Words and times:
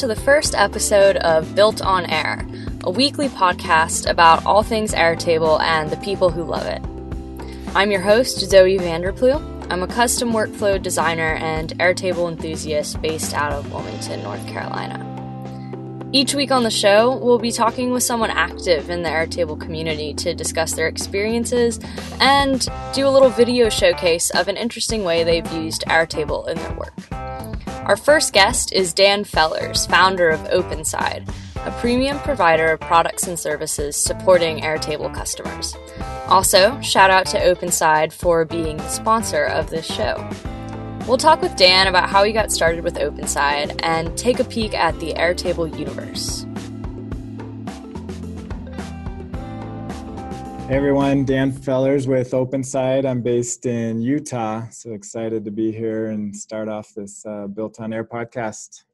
To 0.00 0.06
the 0.06 0.16
first 0.16 0.54
episode 0.54 1.16
of 1.18 1.54
Built 1.54 1.82
on 1.82 2.06
Air, 2.06 2.46
a 2.84 2.90
weekly 2.90 3.28
podcast 3.28 4.08
about 4.08 4.46
all 4.46 4.62
things 4.62 4.94
Airtable 4.94 5.60
and 5.60 5.90
the 5.90 5.98
people 5.98 6.30
who 6.30 6.42
love 6.42 6.64
it. 6.64 6.80
I'm 7.76 7.90
your 7.90 8.00
host, 8.00 8.38
Zoe 8.38 8.78
Vanderploeg. 8.78 9.66
I'm 9.70 9.82
a 9.82 9.86
custom 9.86 10.32
workflow 10.32 10.80
designer 10.80 11.34
and 11.34 11.76
Airtable 11.78 12.30
enthusiast 12.30 13.02
based 13.02 13.34
out 13.34 13.52
of 13.52 13.70
Wilmington, 13.70 14.22
North 14.22 14.46
Carolina. 14.46 15.06
Each 16.12 16.34
week 16.34 16.50
on 16.50 16.62
the 16.62 16.70
show, 16.70 17.18
we'll 17.18 17.38
be 17.38 17.52
talking 17.52 17.90
with 17.90 18.02
someone 18.02 18.30
active 18.30 18.88
in 18.88 19.02
the 19.02 19.10
Airtable 19.10 19.60
community 19.60 20.14
to 20.14 20.32
discuss 20.32 20.72
their 20.72 20.88
experiences 20.88 21.78
and 22.20 22.66
do 22.94 23.06
a 23.06 23.10
little 23.10 23.28
video 23.28 23.68
showcase 23.68 24.30
of 24.30 24.48
an 24.48 24.56
interesting 24.56 25.04
way 25.04 25.24
they've 25.24 25.52
used 25.52 25.84
Airtable 25.88 26.48
in 26.48 26.56
their 26.56 26.72
work. 26.72 27.19
Our 27.90 27.96
first 27.96 28.32
guest 28.32 28.72
is 28.72 28.92
Dan 28.92 29.24
Fellars, 29.24 29.84
founder 29.84 30.30
of 30.30 30.38
OpenSide, 30.42 31.28
a 31.56 31.72
premium 31.80 32.20
provider 32.20 32.70
of 32.70 32.78
products 32.78 33.26
and 33.26 33.36
services 33.36 33.96
supporting 33.96 34.60
Airtable 34.60 35.12
customers. 35.12 35.74
Also, 36.28 36.80
shout 36.82 37.10
out 37.10 37.26
to 37.26 37.38
OpenSide 37.38 38.12
for 38.12 38.44
being 38.44 38.76
the 38.76 38.88
sponsor 38.88 39.42
of 39.42 39.70
this 39.70 39.86
show. 39.86 40.30
We'll 41.08 41.18
talk 41.18 41.42
with 41.42 41.56
Dan 41.56 41.88
about 41.88 42.08
how 42.08 42.22
he 42.22 42.32
got 42.32 42.52
started 42.52 42.84
with 42.84 42.94
OpenSide 42.94 43.80
and 43.82 44.16
take 44.16 44.38
a 44.38 44.44
peek 44.44 44.72
at 44.72 44.96
the 45.00 45.14
Airtable 45.14 45.76
universe. 45.76 46.46
Hey 50.70 50.76
everyone, 50.76 51.24
Dan 51.24 51.50
Fellars 51.50 52.06
with 52.06 52.30
OpenSide. 52.30 53.04
I'm 53.04 53.22
based 53.22 53.66
in 53.66 54.00
Utah, 54.00 54.68
so 54.70 54.92
excited 54.92 55.44
to 55.44 55.50
be 55.50 55.72
here 55.72 56.10
and 56.10 56.34
start 56.34 56.68
off 56.68 56.94
this 56.94 57.26
uh, 57.26 57.48
Built 57.48 57.80
on 57.80 57.92
Air 57.92 58.04
podcast. 58.04 58.84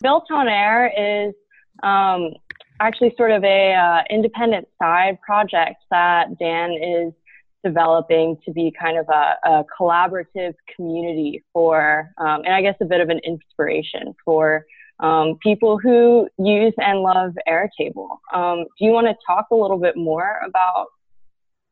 Built 0.00 0.24
on 0.32 0.48
Air 0.48 0.88
is 0.88 1.34
um, 1.84 2.32
actually 2.80 3.14
sort 3.16 3.30
of 3.30 3.44
a 3.44 3.74
uh, 3.74 4.02
independent 4.10 4.66
side 4.82 5.20
project 5.20 5.76
that 5.92 6.36
Dan 6.40 6.72
is 6.72 7.12
developing 7.62 8.36
to 8.44 8.50
be 8.50 8.72
kind 8.76 8.98
of 8.98 9.08
a, 9.08 9.36
a 9.44 9.64
collaborative 9.80 10.54
community 10.74 11.44
for, 11.52 12.12
um, 12.18 12.42
and 12.44 12.52
I 12.52 12.60
guess 12.60 12.74
a 12.80 12.84
bit 12.84 13.00
of 13.00 13.08
an 13.08 13.20
inspiration 13.20 14.16
for 14.24 14.66
um, 15.00 15.38
people 15.42 15.78
who 15.78 16.28
use 16.38 16.74
and 16.78 17.00
love 17.00 17.34
Airtable. 17.48 18.18
Um, 18.32 18.64
do 18.78 18.84
you 18.84 18.90
want 18.90 19.06
to 19.06 19.14
talk 19.26 19.46
a 19.50 19.54
little 19.54 19.78
bit 19.78 19.96
more 19.96 20.40
about 20.44 20.86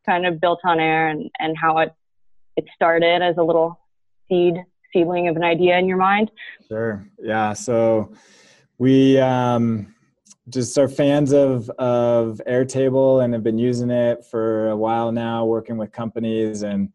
kind 0.05 0.25
of 0.25 0.39
built 0.39 0.59
on 0.63 0.79
air 0.79 1.09
and, 1.09 1.29
and 1.39 1.57
how 1.57 1.79
it 1.79 1.93
it 2.55 2.65
started 2.73 3.21
as 3.21 3.37
a 3.37 3.43
little 3.43 3.79
seed 4.27 4.55
seedling 4.91 5.27
of 5.27 5.35
an 5.35 5.43
idea 5.43 5.77
in 5.77 5.87
your 5.87 5.97
mind? 5.97 6.31
Sure. 6.67 7.07
Yeah. 7.21 7.53
So 7.53 8.13
we 8.77 9.19
um, 9.19 9.93
just 10.49 10.77
are 10.77 10.87
fans 10.87 11.33
of 11.33 11.69
of 11.71 12.41
Airtable 12.47 13.23
and 13.23 13.33
have 13.33 13.43
been 13.43 13.59
using 13.59 13.89
it 13.89 14.25
for 14.25 14.69
a 14.69 14.75
while 14.75 15.11
now, 15.11 15.45
working 15.45 15.77
with 15.77 15.91
companies 15.91 16.63
and 16.63 16.91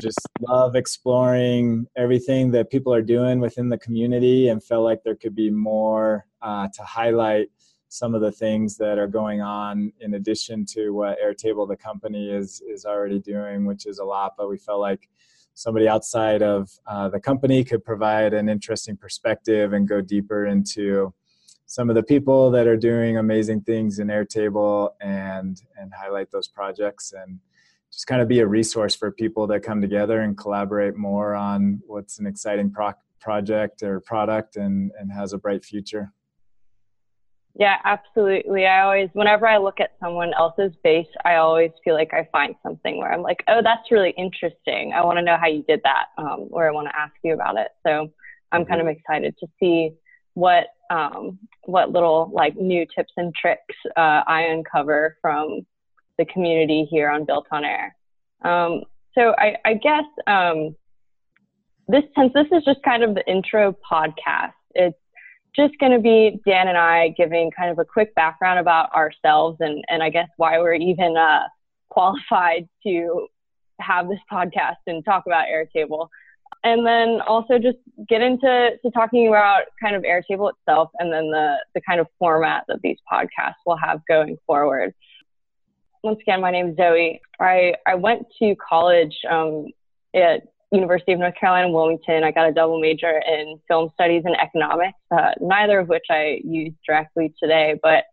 just 0.00 0.18
love 0.40 0.76
exploring 0.76 1.86
everything 1.96 2.50
that 2.52 2.70
people 2.70 2.92
are 2.92 3.02
doing 3.02 3.40
within 3.40 3.68
the 3.68 3.78
community 3.78 4.48
and 4.48 4.62
felt 4.62 4.84
like 4.84 5.02
there 5.02 5.16
could 5.16 5.34
be 5.34 5.50
more 5.50 6.26
uh, 6.42 6.68
to 6.74 6.82
highlight 6.82 7.48
some 7.88 8.14
of 8.14 8.20
the 8.20 8.32
things 8.32 8.76
that 8.76 8.98
are 8.98 9.06
going 9.06 9.40
on 9.40 9.92
in 10.00 10.14
addition 10.14 10.64
to 10.64 10.90
what 10.90 11.18
Airtable, 11.24 11.66
the 11.66 11.76
company, 11.76 12.30
is 12.30 12.62
is 12.68 12.84
already 12.84 13.18
doing, 13.18 13.64
which 13.64 13.86
is 13.86 13.98
a 13.98 14.04
lot. 14.04 14.34
But 14.36 14.48
we 14.48 14.58
felt 14.58 14.80
like 14.80 15.08
somebody 15.54 15.88
outside 15.88 16.42
of 16.42 16.70
uh, 16.86 17.08
the 17.08 17.18
company 17.18 17.64
could 17.64 17.84
provide 17.84 18.34
an 18.34 18.48
interesting 18.48 18.96
perspective 18.96 19.72
and 19.72 19.88
go 19.88 20.00
deeper 20.00 20.46
into 20.46 21.12
some 21.66 21.90
of 21.90 21.96
the 21.96 22.02
people 22.02 22.50
that 22.50 22.66
are 22.66 22.76
doing 22.76 23.16
amazing 23.16 23.62
things 23.62 23.98
in 23.98 24.08
Airtable 24.08 24.90
and 25.00 25.62
and 25.80 25.92
highlight 25.94 26.30
those 26.30 26.48
projects 26.48 27.12
and 27.12 27.40
just 27.92 28.06
kind 28.06 28.20
of 28.20 28.28
be 28.28 28.40
a 28.40 28.46
resource 28.46 28.94
for 28.94 29.10
people 29.10 29.46
that 29.48 29.60
come 29.60 29.80
together 29.80 30.20
and 30.20 30.36
collaborate 30.36 30.96
more 30.96 31.34
on 31.34 31.80
what's 31.86 32.18
an 32.18 32.26
exciting 32.26 32.70
pro- 32.70 32.92
project 33.20 33.82
or 33.82 34.00
product 34.00 34.56
and, 34.56 34.92
and 34.98 35.12
has 35.12 35.32
a 35.32 35.38
bright 35.38 35.64
future. 35.64 36.12
Yeah, 37.58 37.76
absolutely. 37.84 38.66
I 38.66 38.82
always, 38.82 39.08
whenever 39.14 39.48
I 39.48 39.58
look 39.58 39.80
at 39.80 39.96
someone 40.00 40.32
else's 40.34 40.72
base, 40.84 41.08
I 41.24 41.36
always 41.36 41.72
feel 41.82 41.94
like 41.94 42.14
I 42.14 42.28
find 42.30 42.54
something 42.62 42.98
where 42.98 43.12
I'm 43.12 43.22
like, 43.22 43.42
oh, 43.48 43.60
that's 43.64 43.90
really 43.90 44.14
interesting. 44.16 44.92
I 44.94 45.04
want 45.04 45.18
to 45.18 45.22
know 45.22 45.36
how 45.36 45.48
you 45.48 45.64
did 45.66 45.80
that, 45.82 46.06
um, 46.18 46.46
or 46.50 46.68
I 46.68 46.70
want 46.70 46.86
to 46.86 46.96
ask 46.96 47.14
you 47.24 47.34
about 47.34 47.58
it. 47.58 47.68
So 47.84 48.12
I'm 48.52 48.64
kind 48.64 48.80
of 48.80 48.86
mm-hmm. 48.86 48.98
excited 48.98 49.34
to 49.40 49.46
see 49.58 49.90
what 50.34 50.68
um, 50.90 51.38
what 51.64 51.90
little 51.90 52.30
like 52.32 52.56
new 52.56 52.86
tips 52.96 53.12
and 53.16 53.34
tricks 53.34 53.74
uh, 53.96 54.22
I 54.26 54.42
uncover 54.42 55.16
from 55.20 55.66
the 56.18 56.24
community 56.26 56.86
here 56.90 57.08
on 57.08 57.24
Built 57.24 57.46
on 57.50 57.64
Air. 57.64 57.94
Um, 58.44 58.82
so 59.14 59.34
I, 59.38 59.56
I 59.64 59.74
guess 59.74 60.04
um, 60.26 60.76
this 61.88 62.04
since 62.16 62.32
this 62.34 62.46
is 62.52 62.64
just 62.64 62.82
kind 62.82 63.02
of 63.02 63.14
the 63.14 63.26
intro 63.28 63.74
podcast, 63.90 64.52
it's 64.74 64.98
just 65.56 65.74
going 65.80 65.92
to 65.92 65.98
be 65.98 66.40
Dan 66.46 66.68
and 66.68 66.76
I 66.76 67.08
giving 67.16 67.50
kind 67.50 67.70
of 67.70 67.78
a 67.78 67.84
quick 67.84 68.14
background 68.14 68.58
about 68.58 68.92
ourselves 68.92 69.56
and 69.60 69.84
and 69.88 70.02
I 70.02 70.10
guess 70.10 70.28
why 70.36 70.58
we're 70.58 70.74
even 70.74 71.16
uh, 71.16 71.44
qualified 71.88 72.68
to 72.84 73.26
have 73.80 74.08
this 74.08 74.18
podcast 74.30 74.76
and 74.86 75.04
talk 75.04 75.24
about 75.26 75.46
Airtable. 75.46 76.08
And 76.64 76.84
then 76.84 77.20
also 77.26 77.58
just 77.58 77.78
get 78.08 78.20
into 78.20 78.70
to 78.82 78.90
talking 78.90 79.28
about 79.28 79.62
kind 79.80 79.94
of 79.94 80.02
Airtable 80.02 80.50
itself 80.50 80.90
and 80.98 81.12
then 81.12 81.30
the, 81.30 81.56
the 81.74 81.80
kind 81.88 82.00
of 82.00 82.08
format 82.18 82.64
that 82.68 82.80
these 82.82 82.96
podcasts 83.10 83.62
will 83.64 83.76
have 83.76 84.00
going 84.08 84.36
forward 84.46 84.92
once 86.02 86.18
again, 86.20 86.40
my 86.40 86.50
name 86.50 86.70
is 86.70 86.76
Zoe. 86.76 87.20
I, 87.40 87.74
I 87.86 87.94
went 87.94 88.26
to 88.40 88.54
college 88.56 89.16
um, 89.30 89.66
at 90.14 90.42
University 90.72 91.12
of 91.12 91.18
North 91.18 91.34
Carolina, 91.38 91.70
Wilmington. 91.70 92.24
I 92.24 92.30
got 92.30 92.48
a 92.48 92.52
double 92.52 92.80
major 92.80 93.20
in 93.26 93.58
film 93.68 93.90
studies 93.94 94.22
and 94.24 94.36
economics, 94.36 94.98
uh, 95.10 95.30
neither 95.40 95.78
of 95.78 95.88
which 95.88 96.04
I 96.10 96.40
use 96.44 96.72
directly 96.86 97.34
today, 97.42 97.78
but 97.82 98.04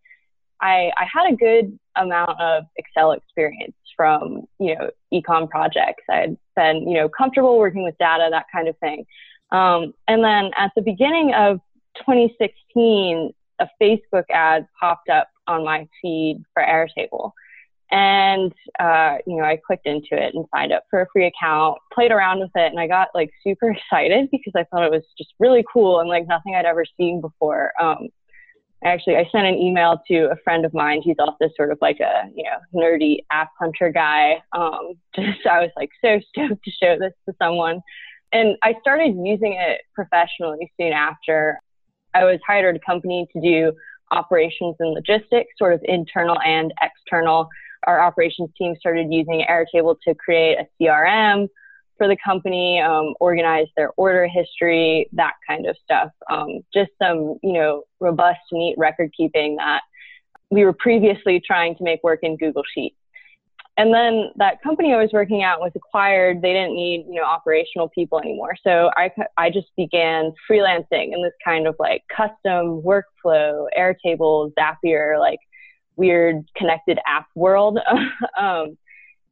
I, 0.60 0.90
I 0.96 1.06
had 1.12 1.32
a 1.32 1.36
good 1.36 1.78
amount 1.96 2.40
of 2.40 2.64
Excel 2.76 3.12
experience 3.12 3.74
from, 3.94 4.44
you 4.58 4.74
know, 4.74 4.90
econ 5.12 5.48
projects. 5.50 6.04
I'd 6.10 6.36
been, 6.54 6.88
you 6.88 6.94
know, 6.94 7.08
comfortable 7.08 7.58
working 7.58 7.84
with 7.84 7.96
data, 7.98 8.28
that 8.30 8.46
kind 8.52 8.68
of 8.68 8.76
thing. 8.78 9.04
Um, 9.50 9.92
and 10.08 10.24
then 10.24 10.50
at 10.56 10.72
the 10.74 10.82
beginning 10.82 11.34
of 11.34 11.60
2016, 11.98 13.32
a 13.58 13.68
Facebook 13.80 14.24
ad 14.30 14.66
popped 14.78 15.08
up 15.08 15.28
on 15.46 15.64
my 15.64 15.86
feed 16.00 16.42
for 16.52 16.62
Airtable. 16.62 17.32
And, 17.90 18.52
uh, 18.80 19.18
you 19.26 19.36
know, 19.36 19.44
I 19.44 19.58
clicked 19.64 19.86
into 19.86 20.08
it 20.12 20.34
and 20.34 20.44
signed 20.54 20.72
up 20.72 20.84
for 20.90 21.00
a 21.00 21.06
free 21.12 21.26
account, 21.26 21.78
played 21.92 22.10
around 22.10 22.40
with 22.40 22.50
it, 22.54 22.70
and 22.70 22.80
I 22.80 22.86
got 22.86 23.08
like 23.14 23.30
super 23.44 23.70
excited 23.92 24.28
because 24.30 24.52
I 24.56 24.64
thought 24.64 24.84
it 24.84 24.90
was 24.90 25.04
just 25.16 25.32
really 25.38 25.64
cool 25.72 26.00
and 26.00 26.08
like 26.08 26.26
nothing 26.26 26.54
I'd 26.54 26.64
ever 26.64 26.84
seen 26.96 27.20
before. 27.20 27.72
Um, 27.80 28.08
actually, 28.84 29.16
I 29.16 29.28
sent 29.30 29.46
an 29.46 29.54
email 29.54 30.00
to 30.08 30.30
a 30.30 30.36
friend 30.42 30.64
of 30.64 30.74
mine. 30.74 31.00
He's 31.02 31.16
also 31.18 31.48
sort 31.56 31.70
of 31.70 31.78
like 31.80 32.00
a, 32.00 32.28
you 32.34 32.44
know, 32.44 32.58
nerdy 32.74 33.18
app 33.30 33.50
hunter 33.58 33.90
guy. 33.90 34.42
Um, 34.52 34.94
just, 35.14 35.46
I 35.46 35.60
was 35.60 35.70
like 35.76 35.90
so 36.04 36.20
stoked 36.28 36.64
to 36.64 36.70
show 36.70 36.98
this 36.98 37.12
to 37.28 37.34
someone. 37.40 37.80
And 38.32 38.56
I 38.64 38.74
started 38.80 39.16
using 39.22 39.52
it 39.52 39.82
professionally 39.94 40.70
soon 40.78 40.92
after. 40.92 41.60
I 42.14 42.24
was 42.24 42.40
hired 42.46 42.74
at 42.74 42.82
a 42.82 42.84
company 42.84 43.28
to 43.32 43.40
do 43.40 43.72
operations 44.10 44.76
and 44.78 44.92
logistics, 44.92 45.52
sort 45.58 45.72
of 45.72 45.80
internal 45.84 46.38
and 46.40 46.72
external 46.82 47.48
our 47.86 48.00
operations 48.00 48.50
team 48.56 48.74
started 48.78 49.08
using 49.10 49.44
Airtable 49.48 49.96
to 50.06 50.14
create 50.14 50.58
a 50.58 50.66
CRM 50.82 51.48
for 51.96 52.08
the 52.08 52.16
company, 52.24 52.80
um, 52.80 53.14
organize 53.20 53.66
their 53.76 53.90
order 53.96 54.26
history, 54.26 55.08
that 55.12 55.32
kind 55.48 55.66
of 55.66 55.76
stuff. 55.82 56.10
Um, 56.30 56.60
just 56.74 56.90
some, 57.00 57.38
you 57.42 57.52
know, 57.54 57.84
robust, 58.00 58.40
neat 58.52 58.74
record 58.76 59.12
keeping 59.16 59.56
that 59.56 59.80
we 60.50 60.64
were 60.64 60.72
previously 60.72 61.42
trying 61.44 61.76
to 61.76 61.84
make 61.84 62.02
work 62.02 62.20
in 62.22 62.36
Google 62.36 62.62
Sheets. 62.74 62.96
And 63.78 63.92
then 63.92 64.30
that 64.36 64.62
company 64.62 64.94
I 64.94 64.96
was 64.96 65.10
working 65.12 65.42
at 65.42 65.60
was 65.60 65.72
acquired. 65.74 66.40
They 66.40 66.54
didn't 66.54 66.74
need, 66.74 67.04
you 67.08 67.16
know, 67.16 67.24
operational 67.24 67.90
people 67.90 68.18
anymore. 68.18 68.54
So 68.64 68.90
I, 68.96 69.10
I 69.36 69.50
just 69.50 69.68
began 69.76 70.32
freelancing 70.50 71.12
in 71.12 71.22
this 71.22 71.34
kind 71.44 71.66
of 71.66 71.76
like 71.78 72.02
custom 72.14 72.80
workflow, 72.82 73.66
Airtable, 73.76 74.50
Zapier, 74.58 75.18
like 75.18 75.40
weird 75.96 76.44
connected 76.56 76.98
app 77.06 77.26
world. 77.34 77.78
um, 78.38 78.76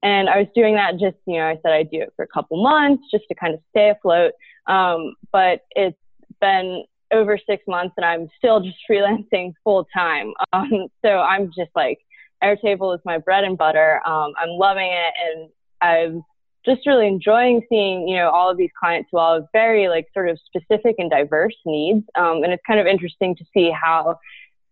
and 0.02 0.28
I 0.28 0.38
was 0.38 0.48
doing 0.54 0.74
that 0.74 0.92
just, 0.92 1.16
you 1.26 1.38
know, 1.38 1.46
I 1.46 1.58
said 1.62 1.72
I'd 1.72 1.90
do 1.90 2.02
it 2.02 2.12
for 2.14 2.24
a 2.24 2.28
couple 2.28 2.62
months 2.62 3.04
just 3.10 3.24
to 3.28 3.34
kind 3.34 3.54
of 3.54 3.60
stay 3.70 3.90
afloat. 3.90 4.32
Um, 4.66 5.14
but 5.32 5.60
it's 5.70 5.96
been 6.40 6.84
over 7.12 7.38
six 7.38 7.62
months 7.66 7.94
and 7.96 8.04
I'm 8.04 8.28
still 8.36 8.60
just 8.60 8.76
freelancing 8.90 9.54
full 9.62 9.86
time. 9.94 10.32
Um, 10.52 10.88
so 11.02 11.20
I'm 11.20 11.46
just 11.56 11.70
like, 11.74 12.00
Airtable 12.42 12.94
is 12.94 13.00
my 13.06 13.16
bread 13.16 13.44
and 13.44 13.56
butter. 13.56 14.06
Um, 14.06 14.32
I'm 14.36 14.50
loving 14.50 14.90
it. 14.90 15.14
And 15.24 15.48
I'm 15.80 16.22
just 16.66 16.86
really 16.86 17.06
enjoying 17.06 17.62
seeing, 17.70 18.06
you 18.06 18.16
know, 18.16 18.28
all 18.28 18.50
of 18.50 18.58
these 18.58 18.70
clients 18.78 19.08
who 19.10 19.18
all 19.18 19.34
have 19.34 19.46
very 19.52 19.88
like 19.88 20.06
sort 20.12 20.28
of 20.28 20.38
specific 20.46 20.96
and 20.98 21.10
diverse 21.10 21.56
needs. 21.64 22.04
Um, 22.14 22.42
and 22.42 22.52
it's 22.52 22.62
kind 22.66 22.80
of 22.80 22.86
interesting 22.86 23.34
to 23.36 23.44
see 23.54 23.70
how 23.70 24.18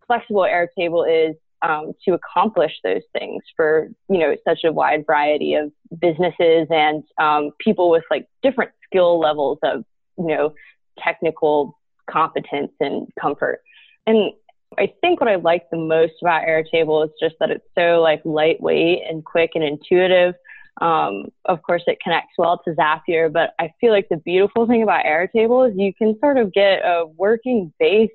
flexible 0.07 0.43
Airtable 0.43 1.07
is 1.09 1.37
um, 1.63 1.93
to 2.05 2.15
accomplish 2.15 2.73
those 2.83 3.03
things 3.17 3.43
for, 3.57 3.89
you 4.09 4.19
know, 4.19 4.37
such 4.47 4.61
a 4.65 4.73
wide 4.73 5.05
variety 5.07 5.55
of 5.55 5.73
businesses 6.01 6.67
and 6.71 7.05
um, 7.21 7.51
people 7.59 7.91
with 7.91 8.05
like 8.11 8.27
different 8.43 8.73
skill 8.85 9.19
levels 9.19 9.59
of, 9.63 9.85
you 10.19 10.27
know, 10.27 10.53
technical 10.99 11.79
competence 12.11 12.73
and 12.81 13.09
comfort. 13.21 13.61
And 14.07 14.33
I 14.79 14.93
think 15.01 15.21
what 15.21 15.29
I 15.29 15.37
like 15.37 15.69
the 15.71 15.77
most 15.77 16.15
about 16.21 16.47
Airtable 16.47 17.05
is 17.05 17.11
just 17.21 17.37
that 17.41 17.51
it's 17.51 17.67
so 17.79 18.01
like 18.01 18.23
lightweight 18.25 19.03
and 19.09 19.25
quick 19.25 19.51
and 19.55 19.63
intuitive. 19.63 20.35
Um, 20.81 21.27
of 21.45 21.63
course, 21.63 21.83
it 21.87 21.99
connects 22.03 22.33
well 22.39 22.61
to 22.65 22.75
Zapier, 22.75 23.31
but 23.31 23.51
I 23.59 23.73
feel 23.81 23.93
like 23.93 24.09
the 24.09 24.17
beautiful 24.17 24.67
thing 24.67 24.83
about 24.83 25.05
Airtable 25.05 25.69
is 25.69 25.77
you 25.77 25.93
can 25.93 26.19
sort 26.19 26.39
of 26.39 26.53
get 26.53 26.81
a 26.85 27.05
working 27.17 27.73
base, 27.79 28.11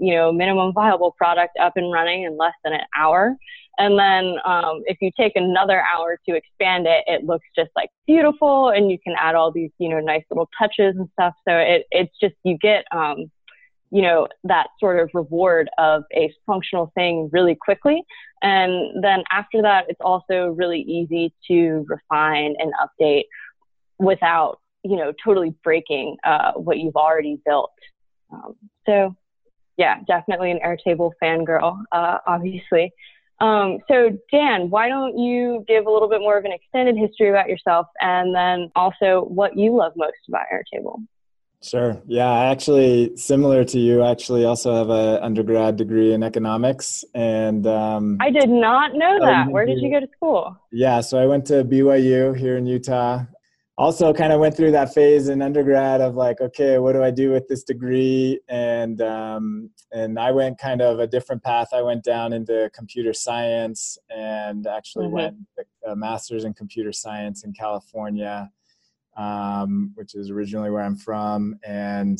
you 0.00 0.14
know, 0.14 0.32
minimum 0.32 0.72
viable 0.72 1.12
product 1.16 1.58
up 1.60 1.74
and 1.76 1.92
running 1.92 2.24
in 2.24 2.36
less 2.36 2.54
than 2.64 2.72
an 2.72 2.80
hour. 2.98 3.36
And 3.78 3.98
then 3.98 4.36
um, 4.44 4.82
if 4.86 4.98
you 5.00 5.10
take 5.16 5.32
another 5.36 5.80
hour 5.80 6.18
to 6.28 6.34
expand 6.34 6.86
it, 6.86 7.04
it 7.06 7.24
looks 7.24 7.46
just 7.56 7.70
like 7.76 7.90
beautiful, 8.06 8.70
and 8.70 8.90
you 8.90 8.98
can 8.98 9.14
add 9.18 9.34
all 9.34 9.52
these, 9.52 9.70
you 9.78 9.88
know, 9.88 10.00
nice 10.00 10.24
little 10.30 10.48
touches 10.58 10.96
and 10.96 11.08
stuff. 11.12 11.34
So 11.46 11.56
it, 11.56 11.86
it's 11.90 12.12
just 12.20 12.34
you 12.44 12.58
get 12.58 12.84
um, 12.92 13.30
you 13.90 14.02
know, 14.02 14.28
that 14.44 14.68
sort 14.78 15.00
of 15.00 15.10
reward 15.14 15.68
of 15.78 16.04
a 16.12 16.32
functional 16.46 16.92
thing 16.94 17.28
really 17.32 17.56
quickly. 17.56 18.02
And 18.42 19.02
then 19.02 19.24
after 19.30 19.62
that, 19.62 19.86
it's 19.88 20.00
also 20.00 20.48
really 20.56 20.80
easy 20.80 21.34
to 21.48 21.84
refine 21.88 22.54
and 22.58 22.72
update 22.80 23.24
without, 23.98 24.60
you 24.84 24.96
know, 24.96 25.12
totally 25.24 25.54
breaking 25.62 26.16
uh, 26.24 26.52
what 26.52 26.78
you've 26.78 26.96
already 26.96 27.40
built. 27.44 27.72
Um, 28.32 28.54
so, 28.86 29.16
yeah, 29.80 29.96
definitely 30.06 30.50
an 30.50 30.60
Airtable 30.62 31.12
fangirl, 31.22 31.82
uh, 31.90 32.18
obviously. 32.26 32.92
Um, 33.40 33.78
so, 33.88 34.10
Dan, 34.30 34.68
why 34.68 34.88
don't 34.88 35.16
you 35.16 35.64
give 35.66 35.86
a 35.86 35.90
little 35.90 36.10
bit 36.10 36.20
more 36.20 36.36
of 36.36 36.44
an 36.44 36.52
extended 36.52 36.98
history 36.98 37.30
about 37.30 37.48
yourself 37.48 37.86
and 38.02 38.34
then 38.34 38.70
also 38.76 39.24
what 39.28 39.56
you 39.56 39.74
love 39.74 39.92
most 39.96 40.18
about 40.28 40.44
Airtable? 40.52 40.98
Sure. 41.62 41.98
Yeah, 42.06 42.30
I 42.30 42.50
actually, 42.50 43.16
similar 43.16 43.64
to 43.64 43.78
you, 43.78 44.02
I 44.02 44.10
actually 44.10 44.44
also 44.44 44.74
have 44.74 44.90
an 44.90 45.22
undergrad 45.22 45.76
degree 45.76 46.12
in 46.12 46.22
economics. 46.22 47.02
And 47.14 47.66
um, 47.66 48.18
I 48.20 48.30
did 48.30 48.50
not 48.50 48.94
know 48.94 49.18
that. 49.20 49.48
Where 49.48 49.64
did 49.64 49.78
you 49.80 49.90
go 49.90 50.00
to 50.00 50.08
school? 50.14 50.56
Yeah, 50.70 51.00
so 51.00 51.18
I 51.18 51.24
went 51.24 51.46
to 51.46 51.64
BYU 51.64 52.36
here 52.36 52.58
in 52.58 52.66
Utah. 52.66 53.24
Also, 53.80 54.12
kind 54.12 54.32
of 54.32 54.40
went 54.40 54.56
through 54.56 54.72
that 54.72 54.92
phase 54.92 55.28
in 55.28 55.40
undergrad 55.40 56.00
of 56.00 56.14
like, 56.14 56.40
okay, 56.40 56.78
what 56.78 56.92
do 56.92 57.02
I 57.02 57.10
do 57.10 57.30
with 57.30 57.48
this 57.48 57.64
degree? 57.64 58.38
And 58.48 59.00
um, 59.00 59.70
and 59.90 60.18
I 60.18 60.30
went 60.30 60.58
kind 60.58 60.82
of 60.82 61.00
a 61.00 61.06
different 61.06 61.42
path. 61.42 61.68
I 61.72 61.82
went 61.82 62.04
down 62.04 62.32
into 62.32 62.70
computer 62.74 63.12
science 63.12 63.98
and 64.10 64.66
actually 64.66 65.06
mm-hmm. 65.06 65.14
went 65.14 65.36
a 65.86 65.96
master's 65.96 66.44
in 66.44 66.52
computer 66.54 66.92
science 66.92 67.42
in 67.44 67.52
California 67.52 68.50
um, 69.16 69.92
which 69.94 70.14
is 70.14 70.30
originally 70.30 70.70
where 70.70 70.82
I'm 70.82 70.96
from, 70.96 71.58
and 71.62 72.18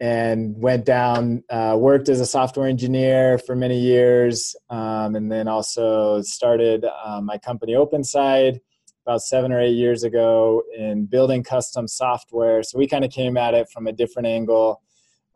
and 0.00 0.60
went 0.60 0.84
down, 0.84 1.42
uh, 1.50 1.76
worked 1.78 2.08
as 2.08 2.20
a 2.20 2.26
software 2.26 2.66
engineer 2.66 3.38
for 3.38 3.54
many 3.54 3.78
years, 3.78 4.56
um, 4.70 5.14
and 5.14 5.30
then 5.30 5.48
also 5.48 6.20
started 6.22 6.84
uh, 6.84 7.20
my 7.20 7.38
company 7.38 7.74
OpenSide 7.74 8.60
about 9.06 9.20
seven 9.20 9.52
or 9.52 9.60
eight 9.60 9.74
years 9.74 10.02
ago 10.02 10.62
in 10.76 11.06
building 11.06 11.42
custom 11.42 11.86
software. 11.86 12.62
So 12.62 12.78
we 12.78 12.86
kind 12.86 13.04
of 13.04 13.10
came 13.10 13.36
at 13.36 13.54
it 13.54 13.68
from 13.70 13.86
a 13.86 13.92
different 13.92 14.26
angle 14.26 14.80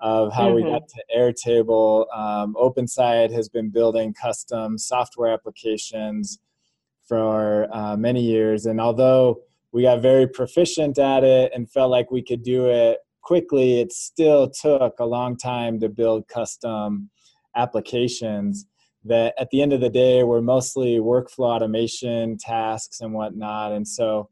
of 0.00 0.32
how 0.32 0.47
mm-hmm. 0.47 0.55
we 0.55 0.62
got 0.62 0.88
to 0.88 1.05
Airtable. 1.17 2.06
Um, 2.17 2.55
OpenSide 2.55 3.32
has 3.32 3.49
been 3.49 3.69
building 3.70 4.15
custom 4.15 4.79
software 4.79 5.32
applications 5.32 6.38
for 7.06 7.69
uh, 7.75 7.97
many 7.97 8.23
years, 8.23 8.67
and 8.67 8.81
although 8.81 9.41
we 9.73 9.82
got 9.82 10.00
very 10.00 10.26
proficient 10.26 10.99
at 10.99 11.25
it 11.25 11.53
and 11.55 11.71
felt 11.71 11.91
like 11.91 12.11
we 12.11 12.23
could 12.23 12.43
do 12.43 12.67
it 12.67 12.99
quickly, 13.23 13.81
it 13.81 13.93
still 13.93 14.49
took 14.49 14.94
a 14.99 15.05
long 15.05 15.37
time 15.37 15.79
to 15.81 15.88
build 15.88 16.29
custom 16.29 17.11
applications 17.56 18.67
that 19.08 19.34
at 19.38 19.50
the 19.50 19.62
end 19.62 19.72
of 19.72 19.81
the 19.81 19.90
day 19.90 20.22
were 20.22 20.43
mostly 20.43 20.99
workflow 20.99 21.55
automation 21.56 22.38
tasks 22.38 23.00
and 23.00 23.12
whatnot. 23.12 23.72
And 23.72 23.87
so 23.87 24.31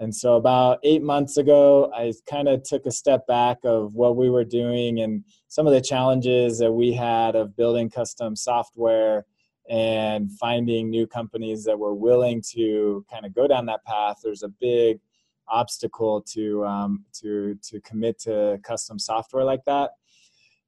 and 0.00 0.14
so 0.14 0.36
about 0.36 0.78
eight 0.84 1.02
months 1.02 1.38
ago, 1.38 1.90
I 1.94 2.12
kind 2.28 2.46
of 2.46 2.62
took 2.62 2.86
a 2.86 2.90
step 2.90 3.26
back 3.26 3.58
of 3.64 3.94
what 3.94 4.16
we 4.16 4.28
were 4.28 4.44
doing 4.44 5.00
and 5.00 5.24
some 5.48 5.66
of 5.66 5.72
the 5.72 5.80
challenges 5.80 6.58
that 6.58 6.72
we 6.72 6.92
had 6.92 7.34
of 7.34 7.56
building 7.56 7.90
custom 7.90 8.36
software 8.36 9.24
and 9.68 10.30
finding 10.32 10.88
new 10.90 11.06
companies 11.06 11.64
that 11.64 11.78
were 11.78 11.94
willing 11.94 12.42
to 12.52 13.04
kind 13.10 13.26
of 13.26 13.34
go 13.34 13.46
down 13.46 13.66
that 13.66 13.84
path. 13.84 14.18
There's 14.22 14.42
a 14.42 14.48
big 14.48 15.00
obstacle 15.48 16.22
to 16.32 16.64
um, 16.64 17.04
to 17.20 17.58
to 17.62 17.80
commit 17.80 18.18
to 18.20 18.58
custom 18.62 18.98
software 18.98 19.44
like 19.44 19.64
that. 19.66 19.92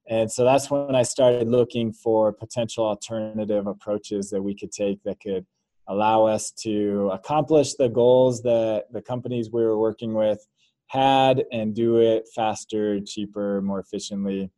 And 0.09 0.31
so 0.31 0.43
that's 0.43 0.69
when 0.69 0.95
I 0.95 1.03
started 1.03 1.47
looking 1.47 1.93
for 1.93 2.33
potential 2.33 2.85
alternative 2.85 3.67
approaches 3.67 4.29
that 4.31 4.41
we 4.41 4.55
could 4.55 4.71
take 4.71 5.01
that 5.03 5.19
could 5.21 5.45
allow 5.87 6.25
us 6.25 6.51
to 6.51 7.09
accomplish 7.13 7.75
the 7.75 7.89
goals 7.89 8.41
that 8.43 8.85
the 8.91 9.01
companies 9.01 9.51
we 9.51 9.63
were 9.63 9.77
working 9.77 10.13
with 10.13 10.45
had 10.87 11.43
and 11.51 11.73
do 11.73 11.97
it 11.97 12.27
faster, 12.35 12.99
cheaper, 12.99 13.61
more 13.61 13.79
efficiently. 13.79 14.51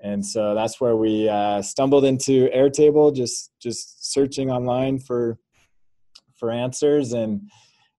And 0.00 0.24
so 0.24 0.54
that's 0.54 0.80
where 0.80 0.96
we 0.96 1.28
uh, 1.28 1.62
stumbled 1.62 2.04
into 2.04 2.48
Airtable, 2.50 3.14
just 3.14 3.52
just 3.60 4.12
searching 4.12 4.50
online 4.50 4.98
for 4.98 5.38
for 6.36 6.50
answers. 6.50 7.12
And 7.12 7.50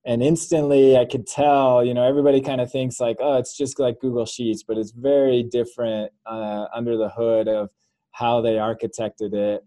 and 0.05 0.21
instantly 0.21 0.97
I 0.97 1.05
could 1.05 1.25
tell, 1.25 1.83
you 1.83 1.93
know, 1.93 2.03
everybody 2.07 2.39
kind 2.39 2.61
of 2.61 2.71
thinks 2.71 2.99
like, 2.99 3.17
oh, 3.19 3.37
it's 3.37 3.57
just 3.57 3.79
like 3.79 3.99
Google 3.99 4.25
Sheets, 4.25 4.63
but 4.63 4.77
it's 4.77 4.91
very 4.91 5.41
different 5.41 6.11
uh, 6.25 6.65
under 6.73 6.95
the 6.95 7.09
hood 7.09 7.47
of 7.47 7.69
how 8.11 8.41
they 8.41 8.53
architected 8.53 9.33
it, 9.33 9.65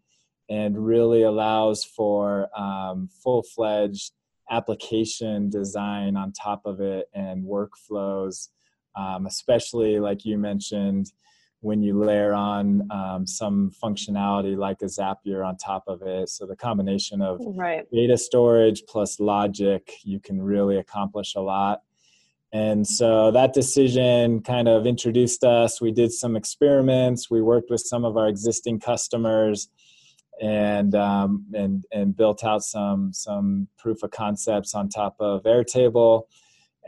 and 0.48 0.86
really 0.86 1.22
allows 1.22 1.84
for 1.84 2.48
um, 2.58 3.08
full 3.22 3.42
fledged 3.42 4.12
application 4.50 5.50
design 5.50 6.16
on 6.16 6.32
top 6.32 6.62
of 6.64 6.80
it 6.80 7.06
and 7.12 7.44
workflows, 7.44 8.48
um, 8.96 9.26
especially 9.26 10.00
like 10.00 10.24
you 10.24 10.38
mentioned 10.38 11.12
when 11.60 11.82
you 11.82 11.98
layer 11.98 12.32
on 12.32 12.86
um, 12.90 13.26
some 13.26 13.72
functionality 13.82 14.56
like 14.56 14.80
a 14.82 14.86
Zapier 14.86 15.46
on 15.46 15.56
top 15.56 15.84
of 15.88 16.02
it. 16.02 16.28
So 16.28 16.46
the 16.46 16.56
combination 16.56 17.20
of 17.20 17.40
right. 17.56 17.84
data 17.90 18.16
storage 18.16 18.84
plus 18.88 19.18
logic, 19.18 19.92
you 20.04 20.20
can 20.20 20.40
really 20.40 20.76
accomplish 20.76 21.34
a 21.34 21.40
lot. 21.40 21.82
And 22.52 22.86
so 22.86 23.30
that 23.32 23.52
decision 23.52 24.40
kind 24.40 24.68
of 24.68 24.86
introduced 24.86 25.44
us. 25.44 25.80
We 25.80 25.92
did 25.92 26.12
some 26.12 26.36
experiments. 26.36 27.30
We 27.30 27.42
worked 27.42 27.70
with 27.70 27.80
some 27.80 28.04
of 28.04 28.16
our 28.16 28.28
existing 28.28 28.80
customers, 28.80 29.68
and 30.40 30.94
um, 30.94 31.44
and 31.52 31.84
and 31.92 32.16
built 32.16 32.44
out 32.44 32.62
some 32.62 33.12
some 33.12 33.68
proof 33.76 34.02
of 34.02 34.12
concepts 34.12 34.74
on 34.74 34.88
top 34.88 35.16
of 35.20 35.42
Airtable 35.42 36.22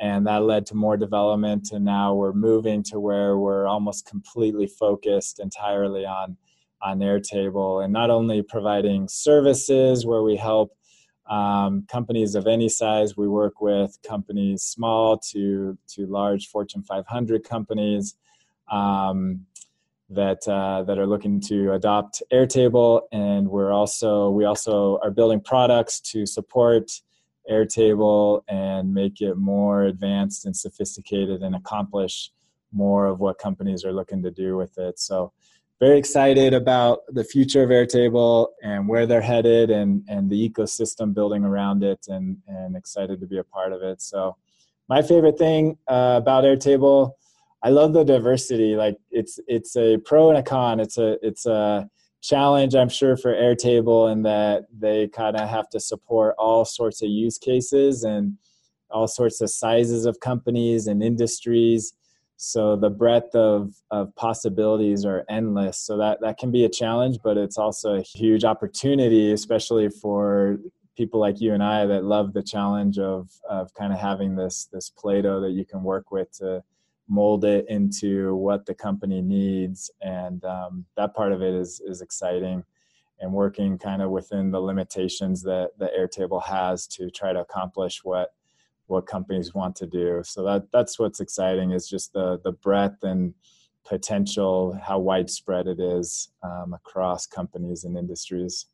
and 0.00 0.26
that 0.26 0.42
led 0.42 0.66
to 0.66 0.74
more 0.74 0.96
development 0.96 1.70
and 1.72 1.84
now 1.84 2.14
we're 2.14 2.32
moving 2.32 2.82
to 2.82 2.98
where 2.98 3.36
we're 3.36 3.66
almost 3.66 4.06
completely 4.06 4.66
focused 4.66 5.38
entirely 5.38 6.04
on 6.04 6.36
on 6.82 6.98
airtable 7.00 7.84
and 7.84 7.92
not 7.92 8.10
only 8.10 8.42
providing 8.42 9.06
services 9.06 10.06
where 10.06 10.22
we 10.22 10.34
help 10.36 10.74
um, 11.28 11.86
companies 11.88 12.34
of 12.34 12.46
any 12.46 12.68
size. 12.68 13.16
We 13.16 13.28
work 13.28 13.60
with 13.60 13.96
companies 14.06 14.62
small 14.62 15.16
to 15.30 15.78
to 15.94 16.06
large 16.06 16.48
fortune 16.48 16.82
500 16.82 17.44
companies 17.44 18.16
um, 18.70 19.46
that 20.08 20.46
uh, 20.48 20.82
that 20.82 20.98
are 20.98 21.06
looking 21.06 21.40
to 21.42 21.72
adopt 21.72 22.22
airtable 22.32 23.02
and 23.12 23.48
we're 23.48 23.72
also 23.72 24.30
we 24.30 24.44
also 24.44 24.98
are 25.02 25.10
building 25.10 25.40
products 25.40 26.00
to 26.00 26.26
support 26.26 26.90
Airtable 27.50 28.42
and 28.48 28.92
make 28.92 29.20
it 29.20 29.36
more 29.36 29.84
advanced 29.84 30.46
and 30.46 30.56
sophisticated 30.56 31.42
and 31.42 31.54
accomplish 31.54 32.32
more 32.72 33.06
of 33.06 33.20
what 33.20 33.38
companies 33.38 33.84
are 33.84 33.92
looking 33.92 34.22
to 34.22 34.30
do 34.30 34.56
with 34.56 34.78
it. 34.78 34.98
So, 34.98 35.32
very 35.80 35.98
excited 35.98 36.52
about 36.52 37.00
the 37.08 37.24
future 37.24 37.62
of 37.62 37.70
Airtable 37.70 38.48
and 38.62 38.86
where 38.86 39.06
they're 39.06 39.22
headed 39.22 39.70
and, 39.70 40.04
and 40.08 40.28
the 40.28 40.50
ecosystem 40.50 41.14
building 41.14 41.42
around 41.42 41.82
it 41.82 42.06
and, 42.08 42.36
and 42.46 42.76
excited 42.76 43.18
to 43.18 43.26
be 43.26 43.38
a 43.38 43.44
part 43.44 43.72
of 43.72 43.82
it. 43.82 44.02
So, 44.02 44.36
my 44.88 45.00
favorite 45.00 45.38
thing 45.38 45.78
uh, 45.88 46.16
about 46.20 46.44
Airtable, 46.44 47.12
I 47.62 47.70
love 47.70 47.92
the 47.92 48.04
diversity. 48.04 48.76
Like 48.76 48.98
it's 49.10 49.38
it's 49.46 49.76
a 49.76 49.98
pro 49.98 50.30
and 50.30 50.38
a 50.38 50.42
con. 50.42 50.80
It's 50.80 50.98
a 50.98 51.16
it's 51.26 51.46
a 51.46 51.88
challenge 52.22 52.74
i'm 52.74 52.88
sure 52.88 53.16
for 53.16 53.32
airtable 53.32 54.10
in 54.12 54.22
that 54.22 54.64
they 54.76 55.08
kind 55.08 55.36
of 55.36 55.48
have 55.48 55.68
to 55.68 55.80
support 55.80 56.34
all 56.38 56.64
sorts 56.64 57.02
of 57.02 57.08
use 57.08 57.38
cases 57.38 58.04
and 58.04 58.36
all 58.90 59.06
sorts 59.06 59.40
of 59.40 59.50
sizes 59.50 60.04
of 60.04 60.20
companies 60.20 60.86
and 60.86 61.02
industries. 61.02 61.92
So 62.36 62.76
the 62.76 62.90
breadth 62.90 63.34
of, 63.34 63.74
of 63.90 64.14
possibilities 64.16 65.04
are 65.04 65.24
endless. 65.28 65.78
So 65.78 65.98
that, 65.98 66.20
that 66.22 66.38
can 66.38 66.50
be 66.50 66.64
a 66.64 66.68
challenge, 66.68 67.18
but 67.22 67.36
it's 67.36 67.58
also 67.58 67.94
a 67.94 68.02
huge 68.02 68.44
opportunity, 68.44 69.32
especially 69.32 69.88
for 69.88 70.58
people 70.96 71.20
like 71.20 71.40
you 71.40 71.52
and 71.52 71.62
I 71.62 71.86
that 71.86 72.04
love 72.04 72.32
the 72.32 72.42
challenge 72.42 72.98
of, 72.98 73.30
of 73.48 73.72
kind 73.74 73.92
of 73.92 73.98
having 73.98 74.36
this, 74.36 74.68
this 74.72 74.90
Play-Doh 74.90 75.40
that 75.42 75.52
you 75.52 75.64
can 75.64 75.82
work 75.82 76.10
with 76.10 76.30
to 76.38 76.62
mold 77.10 77.44
it 77.44 77.66
into 77.68 78.34
what 78.36 78.64
the 78.64 78.74
company 78.74 79.20
needs. 79.20 79.90
And 80.00 80.42
um, 80.44 80.86
that 80.96 81.14
part 81.14 81.32
of 81.32 81.42
it 81.42 81.52
is, 81.52 81.82
is 81.84 82.00
exciting 82.00 82.64
and 83.20 83.32
working 83.32 83.76
kind 83.76 84.00
of 84.00 84.10
within 84.10 84.50
the 84.50 84.60
limitations 84.60 85.42
that 85.42 85.72
the 85.78 85.90
Airtable 85.98 86.42
has 86.42 86.86
to 86.86 87.10
try 87.10 87.32
to 87.32 87.40
accomplish 87.40 88.02
what 88.02 88.32
what 88.86 89.06
companies 89.06 89.54
want 89.54 89.76
to 89.76 89.86
do. 89.86 90.20
So 90.24 90.42
that 90.44 90.64
that's 90.72 90.98
what's 90.98 91.20
exciting 91.20 91.70
is 91.70 91.88
just 91.88 92.12
the 92.12 92.40
the 92.42 92.52
breadth 92.52 93.04
and 93.04 93.34
potential, 93.86 94.78
how 94.82 94.98
widespread 94.98 95.66
it 95.66 95.80
is 95.80 96.30
um, 96.42 96.74
across 96.74 97.26
companies 97.26 97.84
and 97.84 97.96
industries. 97.96 98.66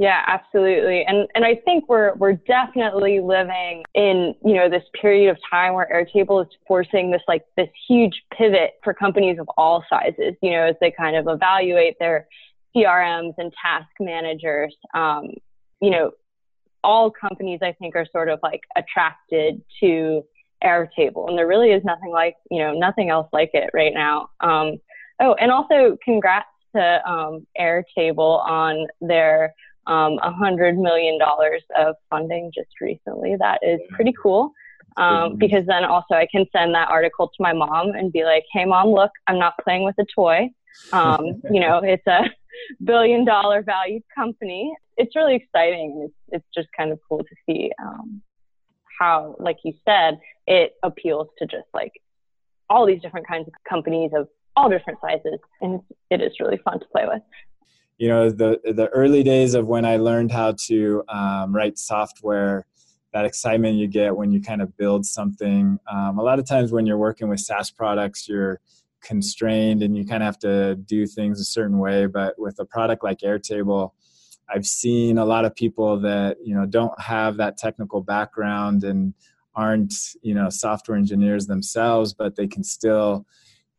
Yeah, 0.00 0.22
absolutely. 0.26 1.04
And 1.06 1.28
and 1.34 1.44
I 1.44 1.56
think 1.56 1.86
we're 1.86 2.14
we're 2.14 2.32
definitely 2.32 3.20
living 3.20 3.84
in, 3.94 4.34
you 4.42 4.54
know, 4.54 4.66
this 4.66 4.82
period 4.98 5.28
of 5.30 5.36
time 5.50 5.74
where 5.74 5.86
Airtable 5.92 6.40
is 6.42 6.48
forcing 6.66 7.10
this 7.10 7.20
like 7.28 7.44
this 7.58 7.68
huge 7.86 8.22
pivot 8.34 8.76
for 8.82 8.94
companies 8.94 9.38
of 9.38 9.46
all 9.58 9.84
sizes, 9.90 10.36
you 10.40 10.52
know, 10.52 10.62
as 10.64 10.74
they 10.80 10.90
kind 10.90 11.16
of 11.16 11.28
evaluate 11.28 11.98
their 11.98 12.26
CRMs 12.74 13.34
and 13.36 13.52
task 13.62 13.90
managers. 14.00 14.74
Um, 14.94 15.32
you 15.82 15.90
know, 15.90 16.12
all 16.82 17.10
companies 17.10 17.58
I 17.62 17.72
think 17.72 17.94
are 17.94 18.06
sort 18.10 18.30
of 18.30 18.38
like 18.42 18.62
attracted 18.76 19.60
to 19.80 20.24
Airtable, 20.64 21.28
and 21.28 21.36
there 21.36 21.46
really 21.46 21.72
is 21.72 21.84
nothing 21.84 22.10
like 22.10 22.36
you 22.50 22.62
know 22.62 22.72
nothing 22.72 23.10
else 23.10 23.28
like 23.34 23.50
it 23.52 23.68
right 23.74 23.92
now. 23.92 24.30
Um, 24.40 24.78
oh, 25.20 25.34
and 25.34 25.52
also 25.52 25.98
congrats 26.02 26.46
to 26.74 27.06
um, 27.06 27.46
Airtable 27.60 28.42
on 28.48 28.86
their 29.02 29.52
um, 29.86 30.18
$100 30.22 30.76
million 30.76 31.18
of 31.76 31.94
funding 32.08 32.50
just 32.54 32.70
recently. 32.80 33.36
That 33.38 33.58
is 33.62 33.80
pretty 33.90 34.12
cool. 34.20 34.52
Um, 34.96 35.36
because 35.36 35.64
then 35.66 35.84
also 35.84 36.14
I 36.14 36.26
can 36.30 36.46
send 36.52 36.74
that 36.74 36.88
article 36.90 37.28
to 37.28 37.34
my 37.42 37.52
mom 37.52 37.90
and 37.90 38.12
be 38.12 38.24
like, 38.24 38.44
hey, 38.52 38.64
mom, 38.64 38.88
look, 38.88 39.10
I'm 39.26 39.38
not 39.38 39.54
playing 39.62 39.84
with 39.84 39.94
a 39.98 40.06
toy. 40.14 40.48
Um, 40.92 41.40
you 41.50 41.60
know, 41.60 41.80
it's 41.82 42.06
a 42.06 42.24
billion 42.84 43.24
dollar 43.24 43.62
valued 43.62 44.02
company. 44.14 44.72
It's 44.96 45.14
really 45.16 45.36
exciting. 45.36 46.06
It's, 46.06 46.14
it's 46.32 46.46
just 46.54 46.68
kind 46.76 46.92
of 46.92 46.98
cool 47.08 47.18
to 47.18 47.34
see 47.46 47.70
um, 47.82 48.20
how, 48.98 49.36
like 49.38 49.58
you 49.64 49.72
said, 49.84 50.18
it 50.46 50.72
appeals 50.82 51.28
to 51.38 51.46
just 51.46 51.68
like 51.72 51.92
all 52.68 52.86
these 52.86 53.00
different 53.00 53.26
kinds 53.26 53.46
of 53.48 53.54
companies 53.68 54.10
of 54.14 54.28
all 54.56 54.68
different 54.68 54.98
sizes. 55.00 55.38
And 55.60 55.80
it 56.10 56.20
is 56.20 56.32
really 56.40 56.58
fun 56.64 56.80
to 56.80 56.86
play 56.92 57.04
with. 57.06 57.22
You 58.00 58.08
know, 58.08 58.30
the, 58.30 58.58
the 58.64 58.88
early 58.94 59.22
days 59.22 59.52
of 59.52 59.66
when 59.66 59.84
I 59.84 59.98
learned 59.98 60.32
how 60.32 60.52
to 60.68 61.04
um, 61.10 61.54
write 61.54 61.78
software, 61.78 62.64
that 63.12 63.26
excitement 63.26 63.76
you 63.76 63.88
get 63.88 64.16
when 64.16 64.32
you 64.32 64.40
kind 64.40 64.62
of 64.62 64.74
build 64.78 65.04
something. 65.04 65.78
Um, 65.86 66.18
a 66.18 66.22
lot 66.22 66.38
of 66.38 66.46
times 66.46 66.72
when 66.72 66.86
you're 66.86 66.96
working 66.96 67.28
with 67.28 67.40
SaaS 67.40 67.70
products, 67.70 68.26
you're 68.26 68.58
constrained 69.02 69.82
and 69.82 69.94
you 69.98 70.06
kind 70.06 70.22
of 70.22 70.28
have 70.28 70.38
to 70.38 70.76
do 70.76 71.06
things 71.06 71.42
a 71.42 71.44
certain 71.44 71.78
way. 71.78 72.06
But 72.06 72.36
with 72.38 72.58
a 72.58 72.64
product 72.64 73.04
like 73.04 73.18
Airtable, 73.18 73.90
I've 74.48 74.64
seen 74.64 75.18
a 75.18 75.26
lot 75.26 75.44
of 75.44 75.54
people 75.54 76.00
that 76.00 76.38
you 76.42 76.54
know 76.54 76.64
don't 76.64 76.98
have 76.98 77.36
that 77.36 77.58
technical 77.58 78.00
background 78.00 78.82
and 78.82 79.12
aren't 79.54 79.92
you 80.22 80.32
know 80.32 80.48
software 80.48 80.96
engineers 80.96 81.48
themselves, 81.48 82.14
but 82.14 82.36
they 82.36 82.46
can 82.46 82.64
still 82.64 83.26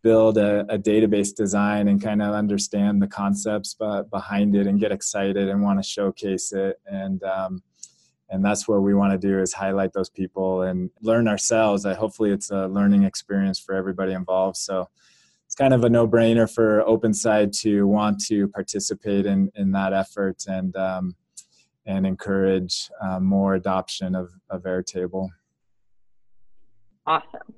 build 0.03 0.37
a, 0.37 0.61
a 0.73 0.77
database 0.77 1.33
design 1.33 1.87
and 1.87 2.01
kind 2.01 2.21
of 2.21 2.33
understand 2.33 3.01
the 3.01 3.07
concepts 3.07 3.75
behind 4.09 4.55
it 4.55 4.67
and 4.67 4.79
get 4.79 4.91
excited 4.91 5.49
and 5.49 5.61
want 5.61 5.79
to 5.81 5.87
showcase 5.87 6.51
it 6.53 6.79
and 6.85 7.23
um, 7.23 7.61
and 8.29 8.45
that's 8.45 8.65
what 8.67 8.81
we 8.81 8.93
want 8.93 9.11
to 9.11 9.27
do 9.27 9.39
is 9.39 9.53
highlight 9.53 9.91
those 9.93 10.09
people 10.09 10.63
and 10.63 10.89
learn 11.01 11.27
ourselves 11.27 11.85
hopefully 11.85 12.31
it's 12.31 12.49
a 12.49 12.67
learning 12.67 13.03
experience 13.03 13.59
for 13.59 13.75
everybody 13.75 14.13
involved 14.13 14.57
so 14.57 14.89
it's 15.45 15.55
kind 15.55 15.73
of 15.73 15.83
a 15.83 15.89
no-brainer 15.89 16.51
for 16.51 16.81
OpenSide 16.87 17.51
to 17.59 17.85
want 17.85 18.23
to 18.25 18.47
participate 18.47 19.25
in 19.25 19.51
in 19.55 19.71
that 19.73 19.93
effort 19.93 20.45
and 20.47 20.75
um, 20.77 21.15
and 21.85 22.05
encourage 22.05 22.89
uh, 23.01 23.19
more 23.19 23.55
adoption 23.55 24.15
of, 24.15 24.31
of 24.49 24.63
Airtable. 24.63 25.29
Awesome. 27.05 27.53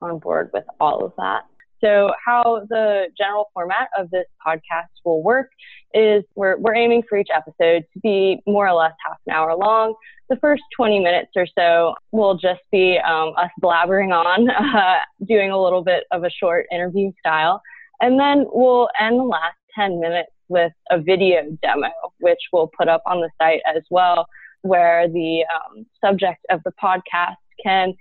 On 0.00 0.18
board 0.18 0.50
with 0.52 0.64
all 0.80 1.04
of 1.04 1.12
that. 1.18 1.44
So, 1.82 2.12
how 2.24 2.66
the 2.68 3.06
general 3.16 3.50
format 3.54 3.88
of 3.98 4.10
this 4.10 4.26
podcast 4.46 4.88
will 5.04 5.22
work 5.22 5.50
is 5.94 6.24
we're, 6.34 6.58
we're 6.58 6.74
aiming 6.74 7.02
for 7.08 7.18
each 7.18 7.28
episode 7.34 7.84
to 7.92 8.00
be 8.02 8.40
more 8.46 8.68
or 8.68 8.74
less 8.74 8.92
half 9.06 9.18
an 9.26 9.32
hour 9.32 9.56
long. 9.56 9.94
The 10.28 10.36
first 10.36 10.62
20 10.76 11.00
minutes 11.00 11.30
or 11.36 11.46
so 11.58 11.94
will 12.12 12.36
just 12.36 12.60
be 12.70 12.98
um, 12.98 13.32
us 13.36 13.50
blabbering 13.62 14.12
on, 14.12 14.50
uh, 14.76 14.98
doing 15.26 15.50
a 15.50 15.60
little 15.60 15.82
bit 15.82 16.04
of 16.10 16.24
a 16.24 16.30
short 16.30 16.66
interview 16.70 17.12
style. 17.18 17.60
And 18.00 18.18
then 18.18 18.46
we'll 18.52 18.88
end 19.00 19.18
the 19.18 19.24
last 19.24 19.56
10 19.74 20.00
minutes 20.00 20.30
with 20.48 20.72
a 20.90 21.00
video 21.00 21.42
demo, 21.62 21.90
which 22.18 22.38
we'll 22.52 22.70
put 22.78 22.88
up 22.88 23.02
on 23.06 23.20
the 23.20 23.30
site 23.40 23.60
as 23.66 23.82
well, 23.90 24.26
where 24.62 25.08
the 25.08 25.44
um, 25.54 25.86
subject 26.04 26.44
of 26.50 26.60
the 26.64 26.72
podcast 26.82 27.36
can 27.62 27.94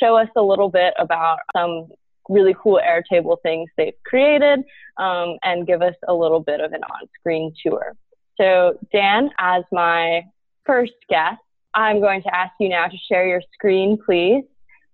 show 0.00 0.16
us 0.16 0.28
a 0.36 0.42
little 0.42 0.68
bit 0.68 0.94
about 0.98 1.38
some 1.56 1.88
really 2.28 2.54
cool 2.60 2.80
Airtable 2.82 3.36
things 3.42 3.70
they've 3.76 3.94
created 4.04 4.60
um, 4.98 5.36
and 5.42 5.66
give 5.66 5.82
us 5.82 5.94
a 6.08 6.14
little 6.14 6.40
bit 6.40 6.60
of 6.60 6.72
an 6.72 6.82
on 6.84 7.08
screen 7.18 7.52
tour. 7.62 7.94
So, 8.40 8.78
Dan, 8.92 9.30
as 9.38 9.62
my 9.70 10.22
first 10.64 10.94
guest, 11.08 11.40
I'm 11.74 12.00
going 12.00 12.22
to 12.22 12.34
ask 12.34 12.52
you 12.58 12.68
now 12.68 12.86
to 12.86 12.96
share 13.08 13.26
your 13.26 13.42
screen, 13.52 13.98
please. 14.04 14.44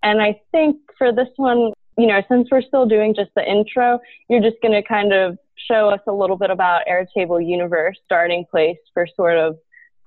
And 0.03 0.21
I 0.21 0.41
think 0.51 0.79
for 0.97 1.13
this 1.13 1.29
one, 1.37 1.73
you 1.99 2.07
know, 2.07 2.23
since 2.29 2.49
we're 2.51 2.63
still 2.63 2.87
doing 2.87 3.15
just 3.15 3.31
the 3.37 3.49
intro, 3.49 4.01
you're 4.29 4.41
just 4.41 4.57
going 4.63 4.73
to 4.73 4.87
kind 4.87 5.13
of 5.13 5.39
show 5.69 5.89
us 5.89 6.01
a 6.09 6.13
little 6.13 6.37
bit 6.37 6.51
about 6.51 6.83
Airtable 6.89 7.47
Universe, 7.47 7.99
starting 8.05 8.47
place 8.51 8.79
for 8.95 9.07
sort 9.15 9.37
of 9.37 9.59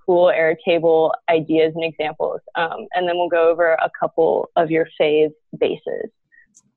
cool 0.06 0.32
Airtable 0.36 1.12
ideas 1.30 1.74
and 1.76 1.84
examples. 1.84 2.42
Um, 2.56 2.88
and 2.94 3.08
then 3.08 3.16
we'll 3.16 3.30
go 3.30 3.50
over 3.50 3.74
a 3.74 3.90
couple 4.00 4.50
of 4.56 4.72
your 4.72 4.88
fave 5.00 5.32
bases. 5.58 6.10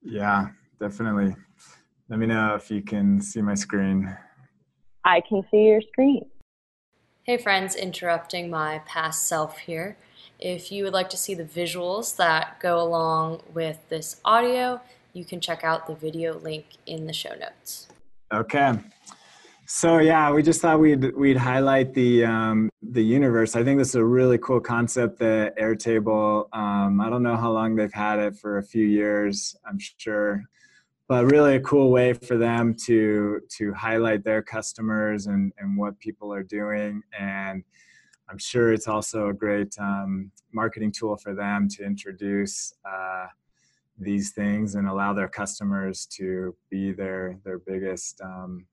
Yeah, 0.08 0.48
definitely. 0.80 1.34
Let 2.08 2.18
me 2.20 2.26
know 2.26 2.54
if 2.54 2.70
you 2.70 2.80
can 2.80 3.20
see 3.20 3.42
my 3.42 3.54
screen. 3.54 4.16
I 5.04 5.20
can 5.20 5.44
see 5.50 5.64
your 5.64 5.80
screen. 5.80 6.26
Hey 7.24 7.36
friends, 7.36 7.74
interrupting 7.74 8.48
my 8.48 8.82
past 8.86 9.26
self 9.26 9.58
here. 9.58 9.96
If 10.38 10.70
you 10.70 10.84
would 10.84 10.92
like 10.92 11.10
to 11.10 11.16
see 11.16 11.34
the 11.34 11.44
visuals 11.44 12.16
that 12.16 12.60
go 12.60 12.80
along 12.80 13.42
with 13.52 13.78
this 13.88 14.20
audio, 14.24 14.80
you 15.12 15.24
can 15.24 15.40
check 15.40 15.64
out 15.64 15.88
the 15.88 15.94
video 15.94 16.38
link 16.38 16.66
in 16.86 17.08
the 17.08 17.12
show 17.12 17.34
notes. 17.34 17.88
Okay. 18.32 18.74
So 19.68 19.98
yeah, 19.98 20.30
we 20.30 20.44
just 20.44 20.60
thought 20.60 20.78
we'd 20.78 21.12
we'd 21.16 21.36
highlight 21.36 21.92
the 21.92 22.24
um, 22.24 22.70
the 22.82 23.02
universe. 23.02 23.56
I 23.56 23.64
think 23.64 23.78
this 23.78 23.88
is 23.88 23.94
a 23.96 24.04
really 24.04 24.38
cool 24.38 24.60
concept 24.60 25.18
that 25.18 25.58
Airtable. 25.58 26.46
Um, 26.52 27.00
I 27.00 27.10
don't 27.10 27.24
know 27.24 27.36
how 27.36 27.50
long 27.50 27.74
they've 27.74 27.92
had 27.92 28.20
it 28.20 28.36
for 28.36 28.58
a 28.58 28.62
few 28.62 28.84
years. 28.84 29.56
I'm 29.68 29.78
sure, 29.78 30.44
but 31.08 31.24
really 31.32 31.56
a 31.56 31.60
cool 31.60 31.90
way 31.90 32.12
for 32.12 32.36
them 32.36 32.74
to 32.86 33.40
to 33.56 33.74
highlight 33.74 34.22
their 34.22 34.40
customers 34.40 35.26
and 35.26 35.52
and 35.58 35.76
what 35.76 35.98
people 35.98 36.32
are 36.32 36.44
doing. 36.44 37.02
And 37.18 37.64
I'm 38.28 38.38
sure 38.38 38.72
it's 38.72 38.86
also 38.86 39.30
a 39.30 39.34
great 39.34 39.74
um, 39.80 40.30
marketing 40.52 40.92
tool 40.92 41.16
for 41.16 41.34
them 41.34 41.68
to 41.70 41.84
introduce. 41.84 42.72
Uh, 42.84 43.26
these 43.98 44.32
things 44.32 44.74
and 44.74 44.86
allow 44.86 45.14
their 45.14 45.26
customers 45.26 46.04
to 46.04 46.54
be 46.68 46.92
their 46.92 47.38
their 47.44 47.58
biggest 47.58 48.20
um, 48.20 48.66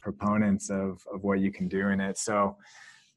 proponents 0.00 0.70
of 0.70 1.02
of 1.12 1.22
what 1.22 1.40
you 1.40 1.52
can 1.52 1.68
do 1.68 1.88
in 1.88 2.00
it. 2.00 2.18
So 2.18 2.56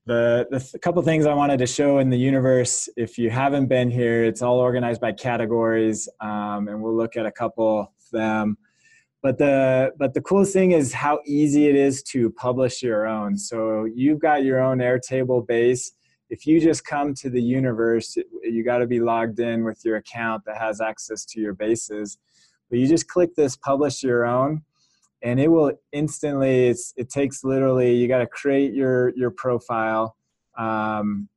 the 0.06 0.48
the 0.52 0.60
th- 0.60 0.82
couple 0.82 1.02
things 1.02 1.26
I 1.26 1.34
wanted 1.34 1.58
to 1.60 1.68
show 1.68 2.00
in 2.00 2.10
the 2.10 2.18
universe. 2.18 2.90
If 2.98 3.18
you 3.18 3.30
haven't 3.30 3.68
been 3.68 3.90
here, 3.90 4.24
it's 4.24 4.42
all 4.42 4.60
organized 4.60 5.02
by 5.02 5.14
categories, 5.14 6.10
um, 6.20 6.68
and 6.68 6.82
we'll 6.82 6.96
look 6.96 7.16
at 7.16 7.26
a 7.26 7.32
couple 7.32 7.82
of 7.82 7.88
them. 8.12 8.58
But 9.22 9.38
the 9.38 9.94
but 9.98 10.14
the 10.14 10.22
coolest 10.22 10.52
thing 10.52 10.72
is 10.72 10.94
how 10.94 11.20
easy 11.26 11.68
it 11.68 11.76
is 11.76 12.04
to 12.04 12.30
publish 12.32 12.84
your 12.84 13.08
own. 13.08 13.38
So 13.38 13.86
you've 13.86 14.20
got 14.20 14.44
your 14.44 14.60
own 14.60 14.80
Airtable 14.80 15.48
base. 15.48 15.94
If 16.30 16.46
you 16.46 16.60
just 16.60 16.84
come 16.84 17.14
to 17.16 17.30
the 17.30 17.42
universe, 17.42 18.18
you 18.44 18.64
got 18.66 18.80
to 18.80 18.88
be 18.88 19.00
logged 19.00 19.40
in 19.40 19.64
with 19.64 19.80
your 19.86 19.98
account 19.98 20.44
that 20.46 20.58
has 20.58 20.82
access 20.82 21.26
to 21.26 21.40
your 21.40 21.54
bases. 21.54 22.18
But 22.70 22.80
you 22.80 22.88
just 22.88 23.08
click 23.08 23.36
this 23.36 23.56
publish 23.56 24.04
your 24.04 24.26
own 24.26 24.64
and 25.24 25.40
it 25.40 25.48
will 25.48 25.72
instantly 25.92 26.68
it's, 26.68 26.94
it 26.98 27.10
takes 27.10 27.44
literally 27.44 27.96
you 27.96 28.08
got 28.08 28.20
to 28.20 28.28
create 28.28 28.74
your 28.74 29.10
your 29.16 29.32
profile 29.32 30.16
um, 30.58 31.28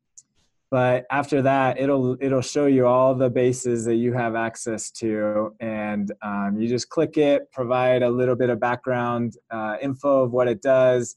but 0.70 1.06
after 1.10 1.40
that 1.42 1.78
it'll 1.78 2.16
it'll 2.20 2.42
show 2.42 2.66
you 2.66 2.86
all 2.86 3.14
the 3.14 3.30
bases 3.30 3.84
that 3.84 3.94
you 3.94 4.12
have 4.12 4.34
access 4.34 4.90
to 4.90 5.54
and 5.60 6.12
um, 6.22 6.56
you 6.58 6.68
just 6.68 6.88
click 6.88 7.16
it 7.16 7.50
provide 7.52 8.02
a 8.02 8.10
little 8.10 8.36
bit 8.36 8.50
of 8.50 8.60
background 8.60 9.34
uh, 9.50 9.76
info 9.80 10.24
of 10.24 10.32
what 10.32 10.48
it 10.48 10.60
does 10.60 11.16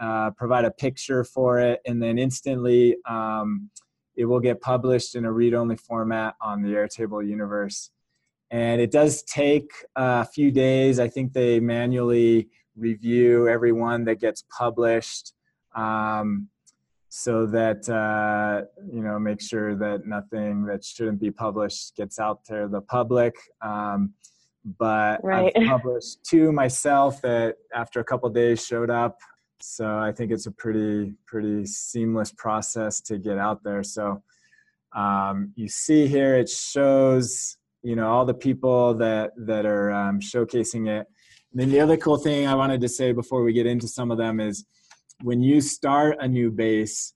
uh, 0.00 0.30
provide 0.30 0.64
a 0.64 0.70
picture 0.70 1.22
for 1.22 1.60
it 1.60 1.80
and 1.86 2.02
then 2.02 2.18
instantly 2.18 2.96
um, 3.06 3.70
it 4.16 4.24
will 4.24 4.40
get 4.40 4.60
published 4.60 5.14
in 5.14 5.24
a 5.24 5.32
read-only 5.32 5.76
format 5.76 6.34
on 6.40 6.62
the 6.62 6.70
airtable 6.70 7.26
universe 7.26 7.90
and 8.52 8.82
it 8.82 8.90
does 8.90 9.22
take 9.22 9.72
a 9.96 10.26
few 10.26 10.52
days. 10.52 11.00
I 11.00 11.08
think 11.08 11.32
they 11.32 11.58
manually 11.58 12.50
review 12.76 13.48
every 13.48 13.72
one 13.72 14.04
that 14.04 14.20
gets 14.20 14.44
published 14.56 15.32
um, 15.74 16.48
so 17.08 17.46
that 17.46 17.88
uh, 17.88 18.66
you 18.92 19.02
know 19.02 19.18
make 19.18 19.40
sure 19.40 19.74
that 19.76 20.06
nothing 20.06 20.66
that 20.66 20.84
shouldn't 20.84 21.18
be 21.18 21.30
published 21.30 21.96
gets 21.96 22.18
out 22.18 22.44
to 22.44 22.68
the 22.70 22.82
public. 22.82 23.34
Um, 23.62 24.12
but 24.78 25.18
Right. 25.24 25.52
i've 25.56 25.66
published 25.66 26.22
two 26.22 26.52
myself 26.52 27.20
that 27.22 27.56
after 27.74 27.98
a 28.00 28.04
couple 28.04 28.28
days 28.30 28.64
showed 28.64 28.90
up. 28.90 29.18
So 29.60 29.98
i 29.98 30.12
think 30.12 30.30
it's 30.30 30.46
a 30.46 30.52
pretty 30.52 31.14
pretty 31.26 31.64
seamless 31.64 32.32
process 32.32 33.00
to 33.02 33.16
get 33.16 33.38
out 33.38 33.64
there. 33.64 33.82
So 33.82 34.22
um, 34.94 35.52
you 35.56 35.68
see 35.68 36.06
here 36.06 36.34
it 36.34 36.50
shows 36.50 37.56
you 37.82 37.96
know 37.96 38.08
all 38.08 38.24
the 38.24 38.34
people 38.34 38.94
that 38.94 39.32
that 39.36 39.66
are 39.66 39.90
um, 39.90 40.20
showcasing 40.20 40.88
it. 40.88 41.06
And 41.52 41.60
then 41.60 41.70
the 41.70 41.80
other 41.80 41.98
cool 41.98 42.16
thing 42.16 42.46
i 42.46 42.54
wanted 42.54 42.80
to 42.80 42.88
say 42.88 43.12
before 43.12 43.42
we 43.42 43.52
get 43.52 43.66
into 43.66 43.86
some 43.86 44.10
of 44.10 44.18
them 44.18 44.40
is 44.40 44.64
when 45.22 45.42
you 45.42 45.60
start 45.60 46.16
a 46.20 46.26
new 46.26 46.50
base 46.50 47.14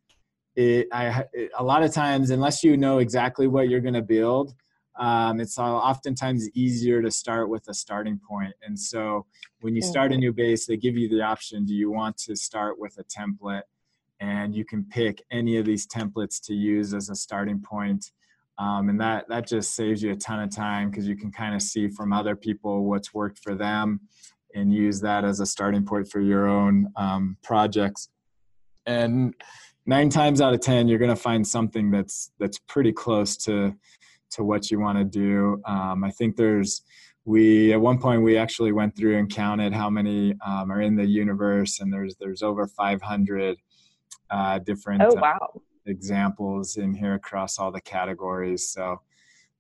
it, 0.56 0.88
I, 0.92 1.25
it, 1.32 1.50
a 1.58 1.62
lot 1.64 1.82
of 1.82 1.92
times 1.92 2.30
unless 2.30 2.62
you 2.62 2.76
know 2.76 2.99
exactly 2.99 3.46
what 3.46 3.68
you're 3.68 3.80
going 3.80 3.94
to 3.94 4.02
build 4.02 4.54
um, 4.99 5.40
it's 5.40 5.58
oftentimes 5.58 6.49
easier 6.54 7.02
to 7.02 7.11
start 7.11 7.50
with 7.50 7.68
a 7.68 7.75
starting 7.75 8.18
point. 8.18 8.54
And 8.62 8.78
so 8.78 9.26
when 9.61 9.75
you 9.75 9.82
start 9.82 10.12
a 10.12 10.16
new 10.16 10.32
base 10.32 10.66
they 10.66 10.76
give 10.76 10.96
you 10.96 11.08
the 11.08 11.23
option 11.23 11.64
do 11.64 11.75
you 11.75 11.90
want 11.90 12.16
to 12.18 12.37
start 12.37 12.78
with 12.78 12.99
a 12.99 13.04
template? 13.04 13.62
And 14.20 14.54
you 14.54 14.64
can 14.64 14.85
pick 14.85 15.23
any 15.30 15.58
of 15.58 15.66
these 15.66 15.87
templates 15.87 16.40
to 16.44 16.54
use 16.54 16.94
as 16.94 17.11
a 17.11 17.14
starting 17.14 17.61
point 17.61 18.12
um, 18.58 18.88
and 18.88 19.00
that 19.00 19.28
that 19.28 19.46
just 19.46 19.75
saves 19.75 20.02
you 20.02 20.12
a 20.12 20.16
ton 20.16 20.40
of 20.40 20.54
time 20.54 20.90
because 20.90 21.06
you 21.06 21.16
can 21.16 21.30
kind 21.30 21.54
of 21.54 21.62
see 21.62 21.88
from 21.88 22.12
other 22.12 22.34
people 22.34 22.84
what's 22.84 23.12
worked 23.12 23.38
for 23.38 23.54
them 23.54 24.00
and 24.54 24.72
use 24.72 25.00
that 25.00 25.25
as 25.25 25.40
a 25.40 25.46
starting 25.46 25.84
point 25.84 26.08
for 26.08 26.20
your 26.20 26.48
own 26.48 26.88
um, 26.96 27.36
projects 27.42 28.08
and 28.86 29.34
nine 29.84 30.08
times 30.08 30.40
out 30.40 30.54
of 30.54 30.60
ten 30.60 30.88
you're 30.88 30.98
going 30.98 31.10
to 31.10 31.16
find 31.16 31.46
something 31.46 31.90
that's 31.90 32.32
that's 32.38 32.58
pretty 32.66 32.92
close 32.92 33.36
to 33.36 33.75
to 34.30 34.42
what 34.42 34.70
you 34.70 34.80
want 34.80 34.98
to 34.98 35.04
do 35.04 35.60
um, 35.66 36.02
i 36.02 36.10
think 36.10 36.36
there's 36.36 36.82
we 37.25 37.72
at 37.72 37.80
one 37.80 37.98
point 37.98 38.22
we 38.22 38.36
actually 38.38 38.70
went 38.72 38.96
through 38.96 39.18
and 39.18 39.28
counted 39.28 39.72
how 39.72 39.90
many 39.90 40.32
um, 40.46 40.70
are 40.70 40.80
in 40.80 40.94
the 40.94 41.04
universe 41.04 41.80
and 41.80 41.92
there's 41.92 42.16
there's 42.20 42.42
over 42.42 42.66
500 42.66 43.58
uh, 44.30 44.58
different 44.60 45.02
Oh 45.02 45.16
uh, 45.16 45.20
wow. 45.20 45.60
Examples 45.87 46.76
in 46.76 46.95
here 46.95 47.14
across 47.14 47.59
all 47.59 47.71
the 47.71 47.81
categories. 47.81 48.69
So 48.69 49.00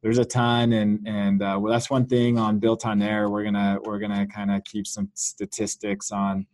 there's 0.02 0.18
a 0.18 0.24
ton, 0.24 0.72
and 0.72 1.06
and 1.06 1.42
uh, 1.42 1.58
well, 1.60 1.72
that's 1.72 1.90
one 1.90 2.06
thing 2.06 2.38
on 2.38 2.58
Built 2.58 2.86
on 2.86 3.02
Air. 3.02 3.28
We're 3.28 3.44
gonna 3.44 3.78
we're 3.84 3.98
gonna 3.98 4.26
kind 4.26 4.50
of 4.50 4.62
keep 4.64 4.86
some 4.86 5.10
statistics 5.14 6.12
on 6.12 6.46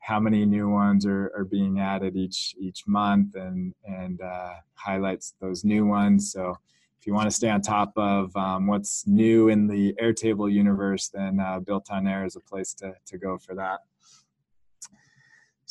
how 0.00 0.18
many 0.18 0.44
new 0.44 0.68
ones 0.68 1.06
are, 1.06 1.32
are 1.36 1.44
being 1.44 1.80
added 1.80 2.16
each 2.16 2.54
each 2.58 2.86
month, 2.86 3.36
and 3.36 3.74
and 3.84 4.20
uh, 4.20 4.54
highlights 4.74 5.34
those 5.40 5.64
new 5.64 5.86
ones. 5.86 6.32
So 6.32 6.58
if 7.00 7.06
you 7.06 7.14
want 7.14 7.30
to 7.30 7.34
stay 7.34 7.48
on 7.48 7.62
top 7.62 7.92
of 7.96 8.36
um, 8.36 8.66
what's 8.66 9.06
new 9.06 9.48
in 9.48 9.66
the 9.66 9.94
Airtable 9.94 10.52
universe, 10.52 11.08
then 11.08 11.40
uh, 11.40 11.60
Built 11.60 11.90
on 11.90 12.06
Air 12.06 12.26
is 12.26 12.36
a 12.36 12.40
place 12.40 12.74
to 12.74 12.94
to 13.06 13.18
go 13.18 13.38
for 13.38 13.54
that. 13.54 13.80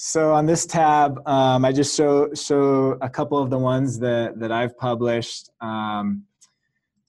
So 0.02 0.34
on 0.34 0.46
this 0.46 0.66
tab, 0.66 1.22
um, 1.28 1.66
I 1.66 1.74
just 1.74 1.94
show 1.94 2.34
show 2.34 2.98
a 3.02 3.10
couple 3.10 3.38
of 3.38 3.50
the 3.50 3.58
ones 3.58 4.00
that 4.00 4.40
that 4.40 4.50
I've 4.50 4.78
published. 4.78 5.50
Um, 5.60 6.24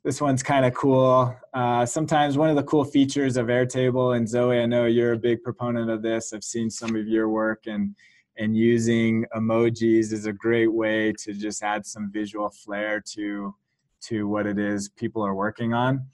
this 0.02 0.20
one's 0.20 0.42
kind 0.42 0.64
of 0.64 0.74
cool. 0.74 1.32
Uh, 1.54 1.86
sometimes 1.86 2.36
one 2.36 2.50
of 2.50 2.56
the 2.56 2.64
cool 2.64 2.84
features 2.84 3.36
of 3.36 3.46
Airtable 3.46 4.16
and 4.16 4.28
Zoe, 4.28 4.58
I 4.58 4.66
know 4.66 4.86
you're 4.86 5.12
a 5.12 5.16
big 5.16 5.44
proponent 5.44 5.88
of 5.88 6.02
this. 6.02 6.32
I've 6.32 6.42
seen 6.42 6.68
some 6.68 6.96
of 6.96 7.06
your 7.06 7.28
work 7.28 7.68
and 7.68 7.94
and 8.38 8.56
using 8.56 9.24
emojis 9.36 10.12
is 10.12 10.26
a 10.26 10.32
great 10.32 10.72
way 10.72 11.12
to 11.12 11.32
just 11.32 11.62
add 11.62 11.86
some 11.86 12.10
visual 12.10 12.50
flair 12.50 13.00
to 13.12 13.54
to 14.08 14.26
what 14.26 14.48
it 14.48 14.58
is 14.58 14.88
people 14.88 15.22
are 15.22 15.36
working 15.36 15.72
on. 15.72 16.04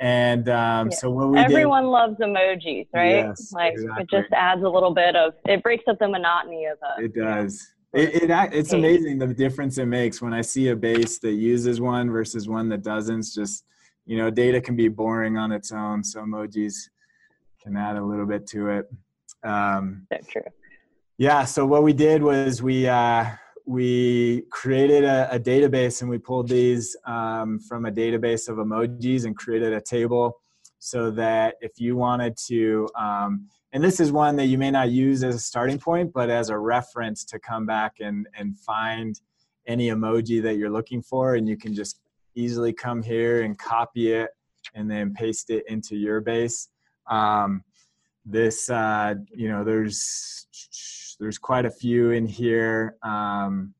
And 0.00 0.48
um, 0.48 0.88
Yeah. 0.90 0.96
so 0.96 1.10
what 1.10 1.28
we 1.28 1.36
did, 1.36 1.44
Everyone 1.50 1.86
loves 1.88 2.16
emojis, 2.18 2.86
right? 2.94 3.26
Yes, 3.26 3.52
like 3.52 3.74
exactly. 3.74 4.02
it 4.02 4.10
just 4.10 4.32
adds 4.32 4.62
a 4.62 4.68
little 4.68 4.94
bit 4.94 5.14
of 5.14 5.34
it 5.46 5.62
breaks 5.62 5.84
up 5.88 5.98
the 5.98 6.08
monotony 6.08 6.64
of 6.66 6.78
a 6.82 7.04
It 7.04 7.14
does. 7.14 7.74
It, 7.92 8.22
it 8.22 8.30
act- 8.30 8.54
it's 8.54 8.72
amazing 8.72 9.18
the 9.18 9.26
difference 9.26 9.76
it 9.76 9.86
makes 9.86 10.22
when 10.22 10.32
I 10.32 10.40
see 10.42 10.68
a 10.68 10.76
base 10.76 11.18
that 11.18 11.32
uses 11.32 11.80
one 11.80 12.08
versus 12.10 12.48
one 12.48 12.68
that 12.70 12.82
doesn't. 12.82 13.18
It's 13.20 13.34
just 13.34 13.64
you 14.06 14.16
know, 14.16 14.30
data 14.30 14.60
can 14.60 14.74
be 14.74 14.88
boring 14.88 15.36
on 15.36 15.52
its 15.52 15.70
own, 15.70 16.02
so 16.02 16.20
emojis 16.22 16.88
can 17.62 17.76
add 17.76 17.96
a 17.96 18.02
little 18.02 18.26
bit 18.26 18.46
to 18.48 18.68
it. 18.70 18.86
Um, 19.44 20.06
so 20.12 20.18
true. 20.28 20.42
yeah. 21.18 21.44
So 21.44 21.66
what 21.66 21.82
we 21.82 21.92
did 21.92 22.22
was 22.22 22.62
we 22.62 22.88
uh, 22.88 23.26
we 23.70 24.42
created 24.50 25.04
a, 25.04 25.32
a 25.32 25.38
database 25.38 26.00
and 26.00 26.10
we 26.10 26.18
pulled 26.18 26.48
these 26.48 26.96
um, 27.06 27.60
from 27.60 27.86
a 27.86 27.92
database 27.92 28.48
of 28.48 28.56
emojis 28.56 29.26
and 29.26 29.36
created 29.36 29.72
a 29.72 29.80
table 29.80 30.40
so 30.80 31.08
that 31.12 31.54
if 31.60 31.78
you 31.78 31.94
wanted 31.94 32.36
to, 32.48 32.88
um, 32.98 33.46
and 33.72 33.84
this 33.84 34.00
is 34.00 34.10
one 34.10 34.34
that 34.34 34.46
you 34.46 34.58
may 34.58 34.72
not 34.72 34.90
use 34.90 35.22
as 35.22 35.36
a 35.36 35.38
starting 35.38 35.78
point, 35.78 36.12
but 36.12 36.30
as 36.30 36.48
a 36.48 36.58
reference 36.58 37.24
to 37.26 37.38
come 37.38 37.64
back 37.64 38.00
and 38.00 38.26
and 38.36 38.58
find 38.58 39.20
any 39.68 39.90
emoji 39.90 40.42
that 40.42 40.56
you're 40.56 40.68
looking 40.68 41.00
for, 41.00 41.36
and 41.36 41.48
you 41.48 41.56
can 41.56 41.72
just 41.72 42.00
easily 42.34 42.72
come 42.72 43.00
here 43.00 43.42
and 43.42 43.56
copy 43.56 44.10
it 44.10 44.30
and 44.74 44.90
then 44.90 45.14
paste 45.14 45.48
it 45.48 45.62
into 45.68 45.94
your 45.94 46.20
base. 46.20 46.70
Um, 47.08 47.62
this 48.26 48.68
uh, 48.68 49.14
you 49.32 49.48
know 49.48 49.62
there's 49.62 50.48
there's 51.20 51.38
quite 51.38 51.64
a 51.64 51.70
few 51.70 52.10
in 52.10 52.26
here 52.26 52.96
um, 53.02 53.72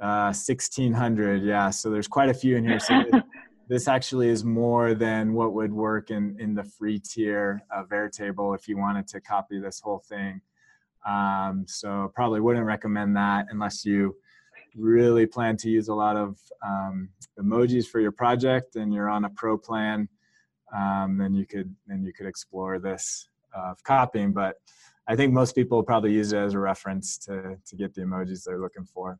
uh, 0.00 0.32
1600 0.34 1.42
yeah 1.42 1.70
so 1.70 1.90
there's 1.90 2.08
quite 2.08 2.28
a 2.28 2.34
few 2.34 2.56
in 2.56 2.64
here 2.64 2.80
so 2.80 3.02
this, 3.68 3.88
actually 3.88 4.28
is 4.28 4.44
more 4.44 4.94
than 4.94 5.32
what 5.32 5.52
would 5.52 5.72
work 5.72 6.10
in 6.10 6.36
in 6.38 6.54
the 6.54 6.64
free 6.64 6.98
tier 6.98 7.62
of 7.70 7.88
airtable 7.90 8.54
if 8.54 8.68
you 8.68 8.76
wanted 8.76 9.06
to 9.06 9.20
copy 9.20 9.58
this 9.58 9.80
whole 9.80 10.02
thing 10.08 10.40
um, 11.06 11.64
so 11.66 12.10
probably 12.14 12.40
wouldn't 12.40 12.66
recommend 12.66 13.16
that 13.16 13.46
unless 13.50 13.84
you 13.84 14.14
really 14.76 15.26
plan 15.26 15.56
to 15.56 15.70
use 15.70 15.88
a 15.88 15.94
lot 15.94 16.16
of 16.16 16.38
um, 16.62 17.08
emojis 17.38 17.86
for 17.86 18.00
your 18.00 18.12
project 18.12 18.76
and 18.76 18.92
you're 18.92 19.08
on 19.08 19.24
a 19.24 19.30
pro 19.30 19.56
plan 19.56 20.08
um, 20.76 21.16
then 21.18 21.34
you 21.34 21.46
could 21.46 21.74
then 21.86 22.04
you 22.04 22.12
could 22.12 22.26
explore 22.26 22.78
this 22.78 23.28
uh, 23.56 23.74
copying. 23.82 24.32
But 24.32 24.56
I 25.08 25.16
think 25.16 25.32
most 25.32 25.54
people 25.54 25.82
probably 25.82 26.12
use 26.12 26.32
it 26.32 26.38
as 26.38 26.54
a 26.54 26.58
reference 26.58 27.18
to 27.18 27.56
to 27.66 27.76
get 27.76 27.94
the 27.94 28.02
emojis 28.02 28.44
they're 28.44 28.60
looking 28.60 28.84
for. 28.84 29.18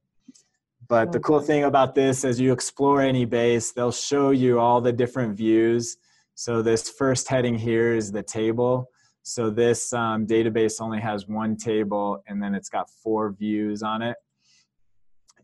But 0.88 1.12
the 1.12 1.20
cool 1.20 1.40
thing 1.40 1.64
about 1.64 1.94
this, 1.94 2.24
as 2.24 2.40
you 2.40 2.52
explore 2.52 3.00
any 3.00 3.24
base, 3.24 3.72
they'll 3.72 3.92
show 3.92 4.30
you 4.30 4.58
all 4.58 4.80
the 4.80 4.92
different 4.92 5.36
views. 5.36 5.96
So 6.34 6.62
this 6.62 6.88
first 6.90 7.28
heading 7.28 7.56
here 7.56 7.94
is 7.94 8.10
the 8.10 8.22
table. 8.22 8.90
So 9.22 9.50
this 9.50 9.92
um, 9.92 10.26
database 10.26 10.80
only 10.80 10.98
has 11.00 11.28
one 11.28 11.56
table, 11.56 12.22
and 12.26 12.42
then 12.42 12.54
it's 12.54 12.70
got 12.70 12.88
four 12.88 13.32
views 13.32 13.82
on 13.82 14.02
it 14.02 14.16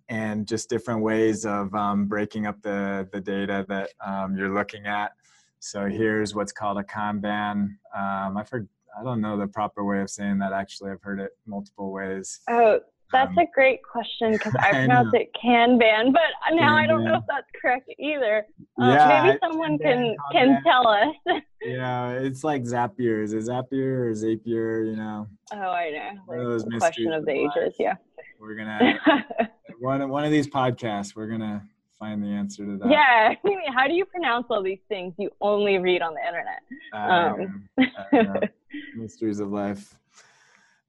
and 0.09 0.47
just 0.47 0.69
different 0.69 1.03
ways 1.03 1.45
of 1.45 1.75
um, 1.75 2.07
breaking 2.07 2.47
up 2.47 2.61
the, 2.63 3.09
the 3.13 3.21
data 3.21 3.65
that 3.69 3.91
um, 4.05 4.37
you're 4.37 4.55
looking 4.55 4.87
at. 4.87 5.13
So 5.59 5.87
here's 5.87 6.35
what's 6.35 6.53
called 6.53 6.79
a 6.79 6.85
Kanban. 6.85 7.77
Um, 7.95 8.37
I've 8.37 8.49
heard, 8.49 8.69
I 8.99 9.03
don't 9.05 9.21
know 9.21 9.37
the 9.37 9.47
proper 9.47 9.85
way 9.85 10.01
of 10.01 10.11
saying 10.11 10.39
that 10.39 10.53
actually. 10.53 10.91
I've 10.91 11.03
heard 11.03 11.21
it 11.21 11.31
multiple 11.47 11.93
ways. 11.93 12.41
Oh, 12.49 12.81
that's 13.13 13.31
Um, 13.31 13.39
a 13.39 13.47
great 13.55 13.81
question 13.85 14.33
because 14.33 14.55
I 14.59 14.69
I 14.69 14.73
pronounce 14.73 15.13
know. 15.13 15.21
it 15.21 15.31
Kanban, 15.43 16.13
but 16.13 16.55
now 16.55 16.77
I 16.77 16.87
don't 16.87 17.05
know 17.05 17.17
if 17.17 17.25
that's 17.29 17.47
correct 17.61 17.89
either. 17.99 18.45
Uh, 18.81 18.87
Yeah, 18.99 19.23
maybe 19.25 19.39
someone 19.43 19.79
Kanban, 19.79 20.15
can 20.33 20.53
can 20.55 20.63
tell 20.65 20.89
us. 20.89 21.15
Yeah, 21.63 22.11
it's 22.11 22.45
like 22.45 22.63
Zapier. 22.63 23.23
Is 23.25 23.33
it 23.33 23.43
Zapier 23.45 24.07
or 24.07 24.13
Zapier? 24.13 24.89
You 24.89 24.97
know, 24.97 25.27
oh, 25.53 25.57
I 25.57 25.91
know. 25.91 26.11
One 26.27 26.39
of 26.41 26.47
those 26.47 26.63
question 26.65 27.11
mysteries 27.11 27.19
of 27.19 27.25
the 27.27 27.45
life. 27.45 27.53
ages, 27.57 27.75
yeah. 27.81 27.95
we're 28.41 28.55
gonna 28.55 28.99
one 29.81 30.09
one 30.09 30.25
of 30.25 30.31
these 30.31 30.47
podcasts. 30.49 31.17
We're 31.17 31.27
gonna 31.27 31.67
find 31.99 32.23
the 32.23 32.29
answer 32.29 32.65
to 32.65 32.77
that. 32.79 32.91
yeah. 32.91 33.35
How 33.75 33.87
do 33.87 33.95
you 33.95 34.05
pronounce 34.05 34.47
all 34.51 34.63
these 34.63 34.81
things 34.89 35.15
you 35.19 35.31
only 35.41 35.79
read 35.79 36.03
on 36.03 36.15
the 36.15 36.21
internet? 36.27 36.63
Um. 36.93 37.69
know. 38.13 38.41
mysteries 38.97 39.41
of 39.41 39.51
life. 39.51 39.97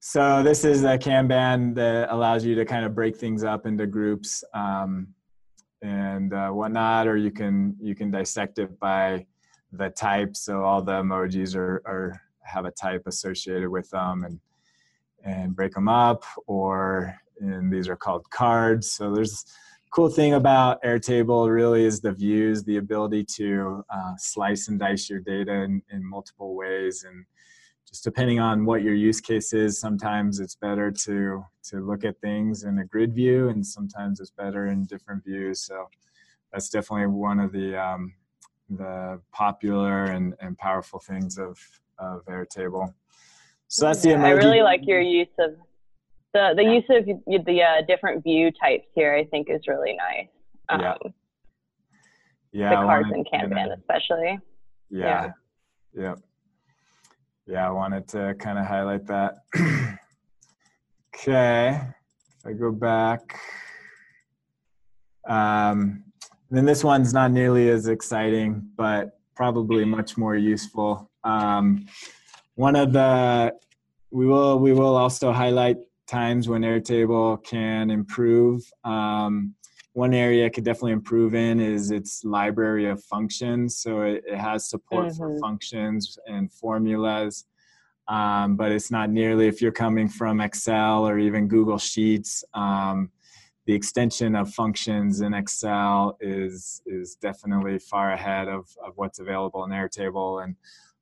so 0.00 0.42
this 0.42 0.64
is 0.64 0.84
a 0.84 0.98
Kanban 0.98 1.74
that 1.74 2.12
allows 2.12 2.44
you 2.44 2.54
to 2.54 2.64
kind 2.64 2.84
of 2.84 2.94
break 2.94 3.16
things 3.16 3.44
up 3.44 3.66
into 3.66 3.86
groups 3.86 4.44
um, 4.54 5.08
and 5.82 6.34
uh, 6.34 6.50
whatnot, 6.50 7.06
or 7.06 7.16
you 7.16 7.30
can 7.30 7.76
you 7.80 7.94
can 7.94 8.10
dissect 8.10 8.58
it 8.58 8.78
by 8.78 9.26
the 9.72 9.90
type. 9.90 10.36
So 10.36 10.62
all 10.62 10.82
the 10.82 10.92
emojis 10.92 11.54
are, 11.56 11.82
are 11.86 12.20
have 12.42 12.64
a 12.64 12.70
type 12.70 13.02
associated 13.06 13.68
with 13.68 13.88
them, 13.90 14.24
and 14.24 14.40
and 15.24 15.54
break 15.54 15.72
them 15.72 15.88
up. 15.88 16.24
Or 16.46 17.14
and 17.40 17.72
these 17.72 17.88
are 17.88 17.96
called 17.96 18.28
cards. 18.30 18.90
So 18.90 19.14
there's 19.14 19.44
cool 19.90 20.08
thing 20.08 20.34
about 20.34 20.82
Airtable 20.82 21.52
really 21.52 21.84
is 21.84 22.00
the 22.00 22.12
views, 22.12 22.62
the 22.64 22.76
ability 22.76 23.24
to 23.24 23.84
uh, 23.90 24.14
slice 24.16 24.68
and 24.68 24.78
dice 24.78 25.08
your 25.08 25.20
data 25.20 25.52
in, 25.52 25.82
in 25.90 26.04
multiple 26.04 26.54
ways. 26.54 27.04
And 27.04 27.24
just 27.88 28.04
depending 28.04 28.38
on 28.38 28.64
what 28.64 28.82
your 28.82 28.94
use 28.94 29.20
case 29.20 29.52
is 29.52 29.80
sometimes 29.80 30.40
it's 30.40 30.54
better 30.54 30.90
to 30.90 31.42
to 31.64 31.80
look 31.80 32.04
at 32.04 32.20
things 32.20 32.64
in 32.64 32.78
a 32.78 32.84
grid 32.84 33.14
view 33.14 33.48
and 33.48 33.66
sometimes 33.66 34.20
it's 34.20 34.30
better 34.30 34.66
in 34.66 34.84
different 34.84 35.24
views. 35.24 35.60
So 35.60 35.88
that's 36.52 36.68
definitely 36.68 37.06
one 37.06 37.40
of 37.40 37.52
the 37.52 37.80
um, 37.80 38.12
the 38.70 39.20
popular 39.32 40.04
and, 40.04 40.34
and 40.40 40.56
powerful 40.58 40.98
things 40.98 41.38
of 41.38 41.58
of 41.98 42.24
airtable. 42.26 42.92
So 43.68 43.86
that's 43.86 44.02
the 44.02 44.10
emoji. 44.10 44.24
i 44.24 44.30
really 44.30 44.62
like 44.62 44.80
your 44.86 45.00
use 45.00 45.28
of 45.38 45.56
the 46.34 46.52
the 46.56 46.64
use 46.64 46.84
of 46.90 47.04
the 47.46 47.62
uh, 47.62 47.82
different 47.86 48.22
view 48.22 48.50
types 48.52 48.86
here 48.94 49.14
i 49.14 49.24
think 49.24 49.48
is 49.50 49.62
really 49.66 49.96
nice. 49.96 50.28
Um, 50.68 50.80
yeah 50.80 50.94
yeah 52.52 52.70
the 52.70 52.76
cards 52.76 53.08
and 53.12 53.26
kanban 53.26 53.76
especially. 53.78 54.38
Yeah. 54.90 55.32
Yeah, 55.94 56.02
yeah 56.02 56.14
yeah, 57.48 57.66
I 57.66 57.70
wanted 57.70 58.06
to 58.08 58.34
kind 58.38 58.58
of 58.58 58.66
highlight 58.66 59.06
that. 59.06 59.38
okay, 61.16 61.80
if 62.38 62.46
I 62.46 62.52
go 62.52 62.70
back, 62.70 63.40
um, 65.26 66.04
then 66.50 66.66
this 66.66 66.84
one's 66.84 67.14
not 67.14 67.32
nearly 67.32 67.70
as 67.70 67.88
exciting, 67.88 68.68
but 68.76 69.18
probably 69.34 69.86
much 69.86 70.18
more 70.18 70.36
useful. 70.36 71.10
Um, 71.24 71.86
one 72.54 72.76
of 72.76 72.92
the 72.92 73.54
we 74.10 74.26
will 74.26 74.58
we 74.58 74.72
will 74.72 74.96
also 74.96 75.32
highlight 75.32 75.78
times 76.08 76.48
when 76.48 76.62
Airtable 76.62 77.42
can 77.44 77.90
improve. 77.90 78.62
Um, 78.84 79.54
one 79.92 80.14
area 80.14 80.46
it 80.46 80.54
could 80.54 80.64
definitely 80.64 80.92
improve 80.92 81.34
in 81.34 81.60
is 81.60 81.90
its 81.90 82.24
library 82.24 82.88
of 82.88 83.02
functions. 83.04 83.78
So 83.78 84.02
it, 84.02 84.24
it 84.26 84.38
has 84.38 84.70
support 84.70 85.06
mm-hmm. 85.06 85.16
for 85.16 85.38
functions 85.38 86.18
and 86.26 86.52
formulas, 86.52 87.44
um, 88.06 88.56
but 88.56 88.72
it's 88.72 88.90
not 88.90 89.10
nearly 89.10 89.48
if 89.48 89.60
you're 89.60 89.72
coming 89.72 90.08
from 90.08 90.40
Excel 90.40 91.06
or 91.06 91.18
even 91.18 91.48
Google 91.48 91.78
Sheets. 91.78 92.44
Um, 92.54 93.10
the 93.66 93.74
extension 93.74 94.34
of 94.34 94.54
functions 94.54 95.20
in 95.20 95.34
Excel 95.34 96.16
is 96.20 96.80
is 96.86 97.16
definitely 97.16 97.78
far 97.78 98.12
ahead 98.12 98.48
of, 98.48 98.66
of 98.82 98.94
what's 98.96 99.18
available 99.18 99.62
in 99.64 99.70
Airtable, 99.70 100.42
and 100.42 100.56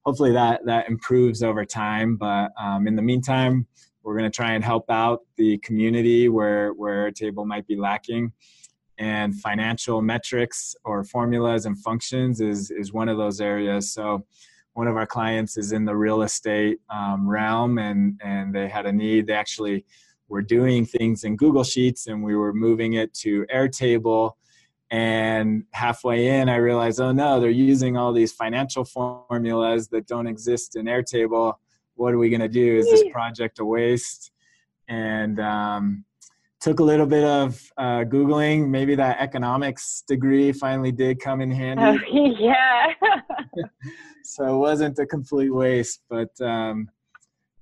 hopefully 0.05 0.33
that 0.33 0.65
that 0.67 0.89
improves 0.89 1.45
over 1.45 1.65
time. 1.65 2.17
But 2.17 2.51
um, 2.59 2.89
in 2.89 2.97
the 2.97 3.03
meantime, 3.03 3.69
we're 4.07 4.17
going 4.17 4.31
to 4.31 4.35
try 4.35 4.53
and 4.53 4.63
help 4.63 4.89
out 4.89 5.23
the 5.37 5.59
community 5.59 6.29
where 6.29 6.71
where 6.75 7.11
Airtable 7.11 7.45
might 7.45 7.67
be 7.67 7.75
lacking. 7.75 8.33
And 8.99 9.35
financial 9.35 10.01
metrics 10.01 10.77
or 10.85 11.03
formulas 11.03 11.67
and 11.67 11.77
functions 11.77 12.41
is 12.41 12.71
is 12.71 12.93
one 12.93 13.09
of 13.09 13.19
those 13.19 13.41
areas. 13.41 13.93
So 13.93 14.25
one 14.75 14.87
of 14.87 14.97
our 14.97 15.07
clients 15.07 15.57
is 15.57 15.73
in 15.73 15.85
the 15.85 15.97
real 15.97 16.23
estate 16.23 16.79
um, 16.89 17.29
realm 17.29 17.79
and 17.79 18.21
and 18.23 18.55
they 18.55 18.69
had 18.69 18.87
a 18.87 18.93
need. 18.93 19.27
They 19.27 19.35
actually 19.35 19.85
were 20.29 20.43
doing 20.43 20.87
things 20.87 21.25
in 21.25 21.37
google 21.37 21.65
sheets 21.65 22.07
and 22.07 22.23
we 22.23 22.37
were 22.37 22.53
moving 22.53 22.93
it 22.95 23.13
to 23.15 23.45
airtable. 23.53 24.33
And 24.89 25.65
halfway 25.73 26.29
in 26.29 26.49
i 26.49 26.55
realized 26.55 27.01
oh 27.01 27.11
no 27.11 27.41
they're 27.41 27.51
using 27.51 27.97
all 27.97 28.13
these 28.13 28.33
financial 28.33 28.85
formulas 28.85 29.89
that 29.89 30.07
don't 30.07 30.29
exist 30.29 30.77
in 30.77 30.87
airtable 30.87 31.55
what 31.97 32.15
are 32.15 32.19
we 32.19 32.31
going 32.31 32.41
to 32.41 32.49
do? 32.49 32.77
Is 32.77 32.87
this 32.87 33.05
project 33.11 33.59
a 33.59 33.65
waste? 33.65 34.31
And 34.89 35.41
um, 35.41 36.05
took 36.61 36.81
a 36.81 36.85
little 36.85 37.07
bit 37.07 37.25
of 37.25 37.61
uh, 37.77 38.05
googling. 38.05 38.69
Maybe 38.69 38.95
that 38.95 39.19
economics 39.21 40.05
degree 40.07 40.53
finally 40.53 40.93
did 40.93 41.21
come 41.21 41.41
in 41.41 41.51
handy. 41.63 41.83
Oh, 41.83 42.35
yeah. 42.39 42.93
So 44.29 44.57
it 44.57 44.59
wasn't 44.59 44.99
a 44.99 45.07
complete 45.07 45.55
waste 45.55 46.01
but 46.11 46.31
um, 46.41 46.91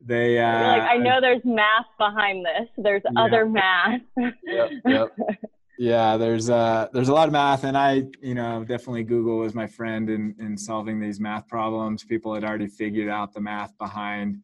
they 0.01 0.38
uh, 0.38 0.79
like 0.79 0.83
i 0.83 0.97
know 0.97 1.20
there's 1.20 1.44
math 1.44 1.87
behind 1.99 2.44
this. 2.44 2.68
There's 2.77 3.03
yeah. 3.05 3.20
other 3.20 3.47
math. 3.47 4.01
Yep, 4.18 4.70
yep. 4.87 5.16
yeah 5.78 6.16
there's 6.16 6.50
uh 6.50 6.87
there's 6.92 7.08
a 7.08 7.12
lot 7.12 7.26
of 7.28 7.32
math 7.32 7.64
and 7.64 7.76
i 7.76 8.02
you 8.22 8.34
know 8.34 8.64
definitely 8.64 9.02
google 9.02 9.38
was 9.38 9.54
my 9.54 9.66
friend 9.66 10.08
in 10.08 10.34
in 10.38 10.56
solving 10.56 11.00
these 11.00 11.18
math 11.18 11.46
problems 11.48 12.04
people 12.04 12.34
had 12.34 12.44
already 12.44 12.68
figured 12.68 13.08
out 13.08 13.32
the 13.32 13.40
math 13.40 13.76
behind 13.78 14.37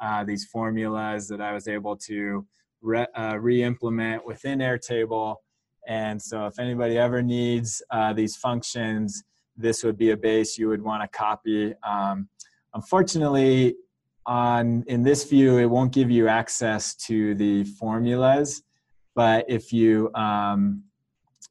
uh, 0.00 0.24
these 0.24 0.44
formulas 0.46 1.28
that 1.28 1.40
i 1.40 1.52
was 1.52 1.68
able 1.68 1.96
to 1.96 2.44
re, 2.82 3.06
uh, 3.14 3.38
re-implement 3.40 4.26
within 4.26 4.58
Airtable. 4.58 5.36
And 5.88 6.20
so 6.20 6.46
if 6.46 6.58
anybody 6.58 6.98
ever 6.98 7.22
needs 7.22 7.82
uh, 7.90 8.12
these 8.12 8.36
functions, 8.36 9.24
this 9.56 9.82
would 9.84 9.96
be 9.96 10.10
a 10.10 10.16
base 10.16 10.58
you 10.58 10.68
would 10.68 10.82
want 10.82 11.02
to 11.02 11.16
copy. 11.16 11.74
Um, 11.82 12.28
unfortunately, 12.74 13.76
on 14.26 14.84
in 14.86 15.02
this 15.02 15.24
view, 15.24 15.58
it 15.58 15.66
won't 15.66 15.92
give 15.92 16.10
you 16.10 16.28
access 16.28 16.94
to 16.94 17.34
the 17.34 17.64
formulas. 17.64 18.62
But 19.14 19.44
if 19.48 19.72
you 19.72 20.10
um, 20.14 20.84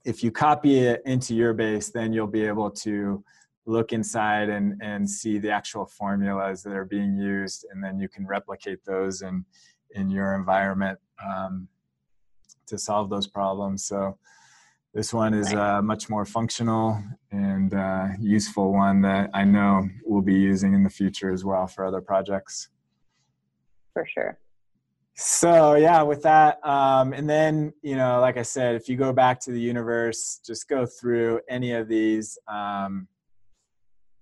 if 0.06 0.24
you 0.24 0.32
copy 0.32 0.80
it 0.80 1.02
into 1.06 1.36
your 1.36 1.54
base, 1.54 1.89
then 1.89 2.13
you'll 2.13 2.28
be 2.28 2.45
able 2.45 2.71
to 2.71 3.24
look 3.65 3.93
inside 3.93 4.50
and, 4.50 4.82
and 4.82 5.08
see 5.08 5.38
the 5.38 5.52
actual 5.52 5.86
formulas 5.86 6.63
that 6.63 6.74
are 6.74 6.86
being 6.86 7.15
used, 7.15 7.65
and 7.71 7.84
then 7.84 8.00
you 8.00 8.10
can 8.10 8.26
replicate 8.26 8.84
those 8.86 9.21
in 9.21 9.45
in 9.93 10.10
your 10.10 10.34
environment 10.36 10.97
um, 11.24 11.67
to 12.67 12.78
solve 12.78 13.10
those 13.10 13.28
problems. 13.28 13.84
So 13.84 14.17
this 14.93 15.13
one 15.13 15.34
is 15.34 15.54
a 15.54 15.62
uh, 15.62 15.82
much 15.82 16.10
more 16.10 16.26
functional 16.26 17.02
and 17.32 17.74
uh, 17.74 18.08
useful 18.19 18.74
one 18.74 19.02
that 19.02 19.30
I 19.34 19.43
know 19.43 19.88
we'll 20.04 20.21
be 20.21 20.34
using 20.34 20.74
in 20.74 20.84
the 20.84 20.89
future 20.89 21.32
as 21.32 21.45
well 21.45 21.67
for 21.67 21.86
other 21.86 22.02
projects. 22.02 22.69
For 23.93 24.06
sure. 24.13 24.38
So 25.15 25.76
yeah, 25.76 26.02
with 26.02 26.24
that, 26.24 26.65
um, 26.65 27.13
and 27.13 27.30
then 27.30 27.74
you 27.82 27.95
know, 27.95 28.19
like 28.19 28.38
I 28.38 28.41
said, 28.41 28.76
if 28.76 28.89
you 28.89 28.95
go 28.95 29.13
back 29.13 29.39
to 29.41 29.52
the 29.52 29.60
universe, 29.60 30.39
just 30.45 30.67
go 30.67 30.86
through 30.86 31.41
any 31.50 31.74
of 31.74 31.88
these. 31.88 32.38
Um, 32.47 33.08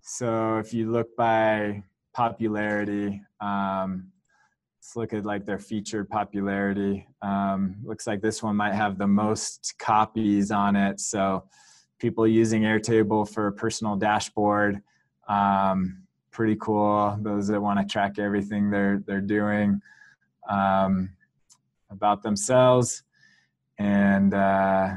so 0.01 0.57
if 0.57 0.73
you 0.73 0.91
look 0.91 1.15
by 1.15 1.83
popularity, 2.13 3.21
um, 3.39 4.11
let's 4.79 4.95
look 4.95 5.13
at 5.13 5.25
like 5.25 5.45
their 5.45 5.59
featured 5.59 6.09
popularity. 6.09 7.07
Um, 7.21 7.75
looks 7.83 8.07
like 8.07 8.21
this 8.21 8.41
one 8.41 8.55
might 8.55 8.73
have 8.73 8.97
the 8.97 9.07
most 9.07 9.75
copies 9.77 10.51
on 10.51 10.75
it. 10.75 10.99
So 10.99 11.43
people 11.99 12.27
using 12.27 12.63
Airtable 12.63 13.31
for 13.31 13.47
a 13.47 13.51
personal 13.51 13.95
dashboard. 13.95 14.81
Um, 15.27 16.03
pretty 16.31 16.57
cool. 16.59 17.17
Those 17.21 17.47
that 17.49 17.61
want 17.61 17.79
to 17.79 17.85
track 17.85 18.17
everything 18.17 18.71
they're 18.71 19.03
they're 19.05 19.21
doing 19.21 19.81
um, 20.49 21.09
about 21.89 22.23
themselves, 22.23 23.03
and 23.77 24.33
uh, 24.33 24.95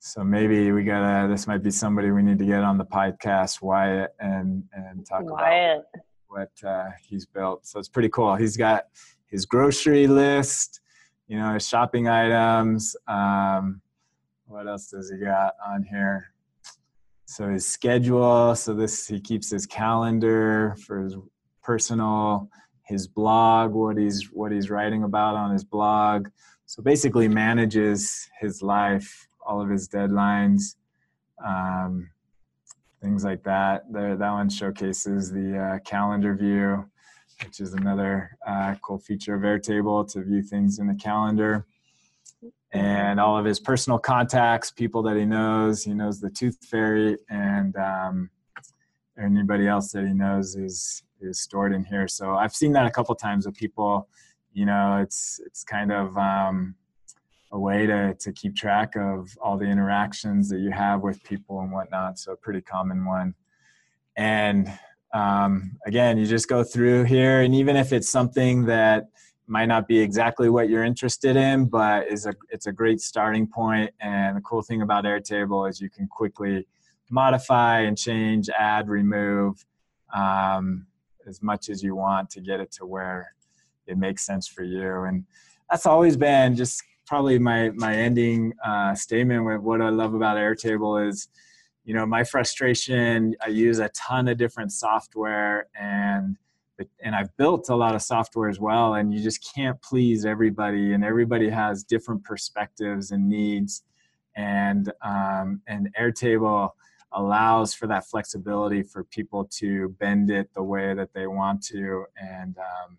so 0.00 0.24
maybe 0.24 0.72
we 0.72 0.84
gotta. 0.84 1.28
This 1.28 1.46
might 1.46 1.62
be 1.62 1.70
somebody 1.70 2.10
we 2.10 2.22
need 2.22 2.38
to 2.38 2.46
get 2.46 2.62
on 2.62 2.78
the 2.78 2.84
podcast, 2.84 3.62
Wyatt, 3.62 4.14
and 4.18 4.64
and 4.72 5.06
talk 5.06 5.22
Wyatt. 5.24 5.78
about 5.78 6.04
what 6.28 6.68
uh, 6.68 6.90
he's 7.06 7.26
built. 7.26 7.66
So 7.66 7.78
it's 7.78 7.88
pretty 7.88 8.08
cool. 8.08 8.34
He's 8.36 8.56
got 8.56 8.84
his 9.26 9.46
grocery 9.46 10.06
list, 10.06 10.80
you 11.26 11.38
know, 11.38 11.54
his 11.54 11.66
shopping 11.66 12.08
items. 12.08 12.96
Um, 13.06 13.80
what 14.46 14.66
else 14.66 14.88
does 14.88 15.10
he 15.10 15.18
got 15.18 15.54
on 15.66 15.82
here? 15.82 16.32
So 17.26 17.48
his 17.48 17.66
schedule. 17.66 18.54
So 18.54 18.74
this 18.74 19.06
he 19.06 19.20
keeps 19.20 19.50
his 19.50 19.66
calendar 19.66 20.74
for 20.86 21.02
his 21.02 21.16
personal, 21.62 22.48
his 22.88 23.06
blog, 23.06 23.72
what 23.72 23.98
he's 23.98 24.30
what 24.32 24.50
he's 24.50 24.70
writing 24.70 25.04
about 25.04 25.36
on 25.36 25.52
his 25.52 25.62
blog. 25.62 26.28
So 26.66 26.82
basically 26.82 27.28
manages 27.28 28.28
his 28.40 28.62
life, 28.62 29.28
all 29.46 29.60
of 29.60 29.68
his 29.68 29.88
deadlines. 29.88 30.74
Um, 31.44 32.10
things 33.02 33.24
like 33.24 33.42
that. 33.44 33.84
There, 33.92 34.16
that 34.16 34.30
one 34.32 34.48
showcases 34.50 35.30
the 35.30 35.58
uh, 35.58 35.78
calendar 35.80 36.34
view, 36.34 36.88
which 37.44 37.60
is 37.60 37.74
another 37.74 38.36
uh, 38.46 38.74
cool 38.82 38.98
feature 38.98 39.34
of 39.34 39.42
Airtable 39.42 40.10
to 40.12 40.22
view 40.22 40.42
things 40.42 40.78
in 40.78 40.86
the 40.86 40.94
calendar. 40.94 41.66
And 42.72 43.18
all 43.20 43.38
of 43.38 43.44
his 43.44 43.60
personal 43.60 43.98
contacts, 43.98 44.70
people 44.70 45.02
that 45.04 45.16
he 45.16 45.24
knows, 45.24 45.84
he 45.84 45.94
knows 45.94 46.20
the 46.20 46.28
Tooth 46.30 46.58
Fairy, 46.66 47.16
and 47.30 47.74
um, 47.76 48.30
anybody 49.18 49.66
else 49.66 49.92
that 49.92 50.06
he 50.06 50.12
knows 50.12 50.54
is 50.54 51.02
is 51.20 51.40
stored 51.40 51.72
in 51.72 51.84
here. 51.84 52.08
So 52.08 52.34
I've 52.34 52.54
seen 52.54 52.72
that 52.72 52.86
a 52.86 52.90
couple 52.90 53.14
times 53.14 53.46
with 53.46 53.56
people 53.56 54.08
you 54.58 54.66
know, 54.66 54.98
it's 55.00 55.40
it's 55.46 55.62
kind 55.62 55.92
of 55.92 56.16
um, 56.18 56.74
a 57.52 57.58
way 57.58 57.86
to 57.86 58.14
to 58.14 58.32
keep 58.32 58.56
track 58.56 58.96
of 58.96 59.28
all 59.40 59.56
the 59.56 59.66
interactions 59.66 60.48
that 60.48 60.58
you 60.58 60.72
have 60.72 61.02
with 61.02 61.22
people 61.22 61.60
and 61.60 61.70
whatnot. 61.70 62.18
So 62.18 62.32
a 62.32 62.36
pretty 62.36 62.60
common 62.60 63.04
one. 63.04 63.34
And 64.16 64.68
um, 65.14 65.76
again, 65.86 66.18
you 66.18 66.26
just 66.26 66.48
go 66.48 66.64
through 66.64 67.04
here, 67.04 67.42
and 67.42 67.54
even 67.54 67.76
if 67.76 67.92
it's 67.92 68.08
something 68.08 68.64
that 68.66 69.04
might 69.46 69.66
not 69.66 69.88
be 69.88 69.98
exactly 69.98 70.50
what 70.50 70.68
you're 70.68 70.84
interested 70.84 71.36
in, 71.36 71.66
but 71.66 72.08
is 72.08 72.26
a 72.26 72.34
it's 72.50 72.66
a 72.66 72.72
great 72.72 73.00
starting 73.00 73.46
point. 73.46 73.92
And 74.00 74.36
the 74.36 74.40
cool 74.40 74.62
thing 74.62 74.82
about 74.82 75.04
Airtable 75.04 75.70
is 75.70 75.80
you 75.80 75.88
can 75.88 76.08
quickly 76.08 76.66
modify 77.10 77.82
and 77.82 77.96
change, 77.96 78.50
add, 78.50 78.88
remove 78.88 79.64
um, 80.12 80.86
as 81.28 81.42
much 81.42 81.68
as 81.68 81.82
you 81.82 81.94
want 81.94 82.30
to 82.30 82.40
get 82.40 82.60
it 82.60 82.72
to 82.72 82.86
where 82.86 83.32
it 83.86 83.98
makes 83.98 84.24
sense 84.24 84.48
for 84.48 84.62
you. 84.62 85.04
And 85.04 85.24
that's 85.70 85.86
always 85.86 86.16
been 86.16 86.56
just 86.56 86.82
probably 87.06 87.38
my 87.38 87.70
my 87.70 87.94
ending 87.94 88.52
uh, 88.64 88.94
statement 88.94 89.44
with 89.44 89.60
what 89.60 89.80
I 89.80 89.90
love 89.90 90.14
about 90.14 90.36
Airtable 90.36 91.06
is, 91.08 91.28
you 91.84 91.94
know, 91.94 92.06
my 92.06 92.24
frustration. 92.24 93.34
I 93.44 93.48
use 93.48 93.78
a 93.78 93.88
ton 93.90 94.28
of 94.28 94.38
different 94.38 94.72
software 94.72 95.68
and 95.78 96.36
and 97.02 97.14
I've 97.14 97.36
built 97.36 97.70
a 97.70 97.74
lot 97.74 97.94
of 97.94 98.02
software 98.02 98.48
as 98.48 98.60
well, 98.60 98.94
and 98.94 99.12
you 99.12 99.22
just 99.22 99.52
can't 99.54 99.80
please 99.82 100.24
everybody, 100.24 100.92
and 100.92 101.04
everybody 101.04 101.48
has 101.50 101.82
different 101.82 102.22
perspectives 102.24 103.10
and 103.10 103.28
needs, 103.28 103.82
and 104.36 104.92
um, 105.02 105.60
and 105.66 105.88
Airtable 105.98 106.70
allows 107.12 107.74
for 107.74 107.86
that 107.86 108.06
flexibility 108.06 108.82
for 108.82 109.04
people 109.04 109.44
to 109.44 109.88
bend 110.00 110.30
it 110.30 110.52
the 110.54 110.62
way 110.62 110.94
that 110.94 111.12
they 111.14 111.26
want 111.26 111.62
to, 111.64 112.04
and 112.20 112.56
um, 112.58 112.96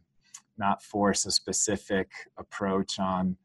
not 0.58 0.84
force 0.84 1.26
a 1.26 1.32
specific 1.32 2.12
approach 2.38 3.00
on 3.00 3.36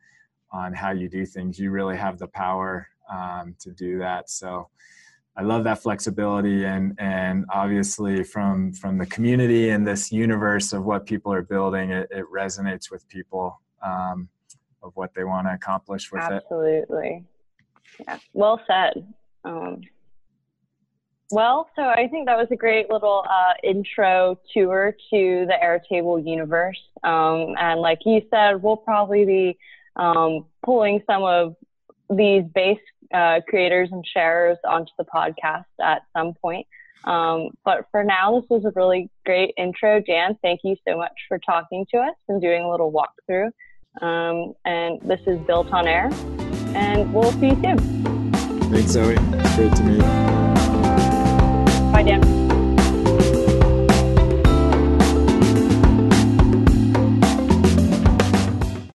on 0.51 0.73
how 0.73 0.93
you 0.93 1.09
do 1.09 1.27
things. 1.27 1.59
You 1.59 1.71
really 1.71 1.97
have 1.97 2.19
the 2.19 2.29
power 2.29 2.89
um, 3.11 3.57
to 3.59 3.71
do 3.73 3.99
that. 3.99 4.31
So 4.31 4.69
I 5.37 5.43
love 5.43 5.65
that 5.65 5.83
flexibility 5.83 6.65
and 6.65 6.95
and 6.99 7.45
obviously 7.51 8.23
from 8.23 8.73
from 8.73 8.99
the 8.99 9.07
community 9.07 9.71
and 9.71 9.87
this 9.87 10.13
universe 10.13 10.73
of 10.73 10.85
what 10.85 11.07
people 11.07 11.33
are 11.33 11.43
building, 11.43 11.91
it, 11.91 12.09
it 12.11 12.25
resonates 12.33 12.91
with 12.91 13.09
people 13.09 13.61
um, 13.83 14.29
of 14.83 14.93
what 14.95 15.13
they 15.15 15.25
want 15.25 15.47
to 15.49 15.55
accomplish 15.55 16.13
with 16.13 16.23
Absolutely. 16.23 16.71
it. 16.71 16.83
Absolutely. 16.83 17.25
Yeah. 18.07 18.19
Well 18.33 18.61
said. 18.67 19.07
Um, 19.45 19.81
well, 21.31 21.69
so 21.75 21.83
I 21.83 22.09
think 22.09 22.27
that 22.27 22.37
was 22.37 22.49
a 22.51 22.57
great 22.57 22.91
little 22.91 23.25
uh, 23.29 23.55
intro 23.63 24.39
tour 24.53 24.95
to 25.11 25.47
the 25.47 25.55
Airtable 25.63 26.25
universe. 26.25 26.81
Um, 27.03 27.55
and 27.59 27.81
like 27.81 28.01
you 28.05 28.23
said, 28.31 28.63
we'll 28.63 28.77
probably 28.77 29.25
be 29.25 29.59
um, 29.97 30.47
pulling 30.65 31.03
some 31.07 31.23
of 31.23 31.57
these 32.11 32.45
base 32.55 32.79
uh, 33.13 33.41
creators 33.49 33.89
and 33.93 34.05
sharers 34.07 34.59
onto 34.65 34.93
the 34.99 35.05
podcast 35.05 35.65
at 35.81 36.03
some 36.17 36.35
point. 36.35 36.67
Um, 37.05 37.51
but 37.65 37.87
for 37.91 38.03
now, 38.03 38.41
this 38.41 38.49
was 38.49 38.65
a 38.65 38.73
really 38.75 39.11
great 39.27 39.55
intro. 39.57 40.01
Dan, 40.01 40.39
thank 40.43 40.61
you 40.65 40.77
so 40.87 40.97
much 40.97 41.13
for 41.29 41.39
talking 41.39 41.87
to 41.93 41.99
us 41.99 42.15
and 42.29 42.41
doing 42.41 42.63
a 42.63 42.71
little 42.71 42.93
walkthrough. 42.93 43.51
Um, 44.01 44.55
and 44.65 45.01
this 45.03 45.21
is 45.27 45.39
Built 45.47 45.71
on 45.73 45.87
Air, 45.87 46.11
and 46.75 47.13
we'll 47.15 47.31
see 47.33 47.49
you 47.49 47.63
soon. 47.63 48.03
Thanks, 48.73 48.91
Zoe. 48.91 49.15
Great 49.15 49.77
to 49.77 49.83
meet 49.85 50.03
you. 50.03 50.34
Bye, 51.95 52.03
Dan. 52.03 52.44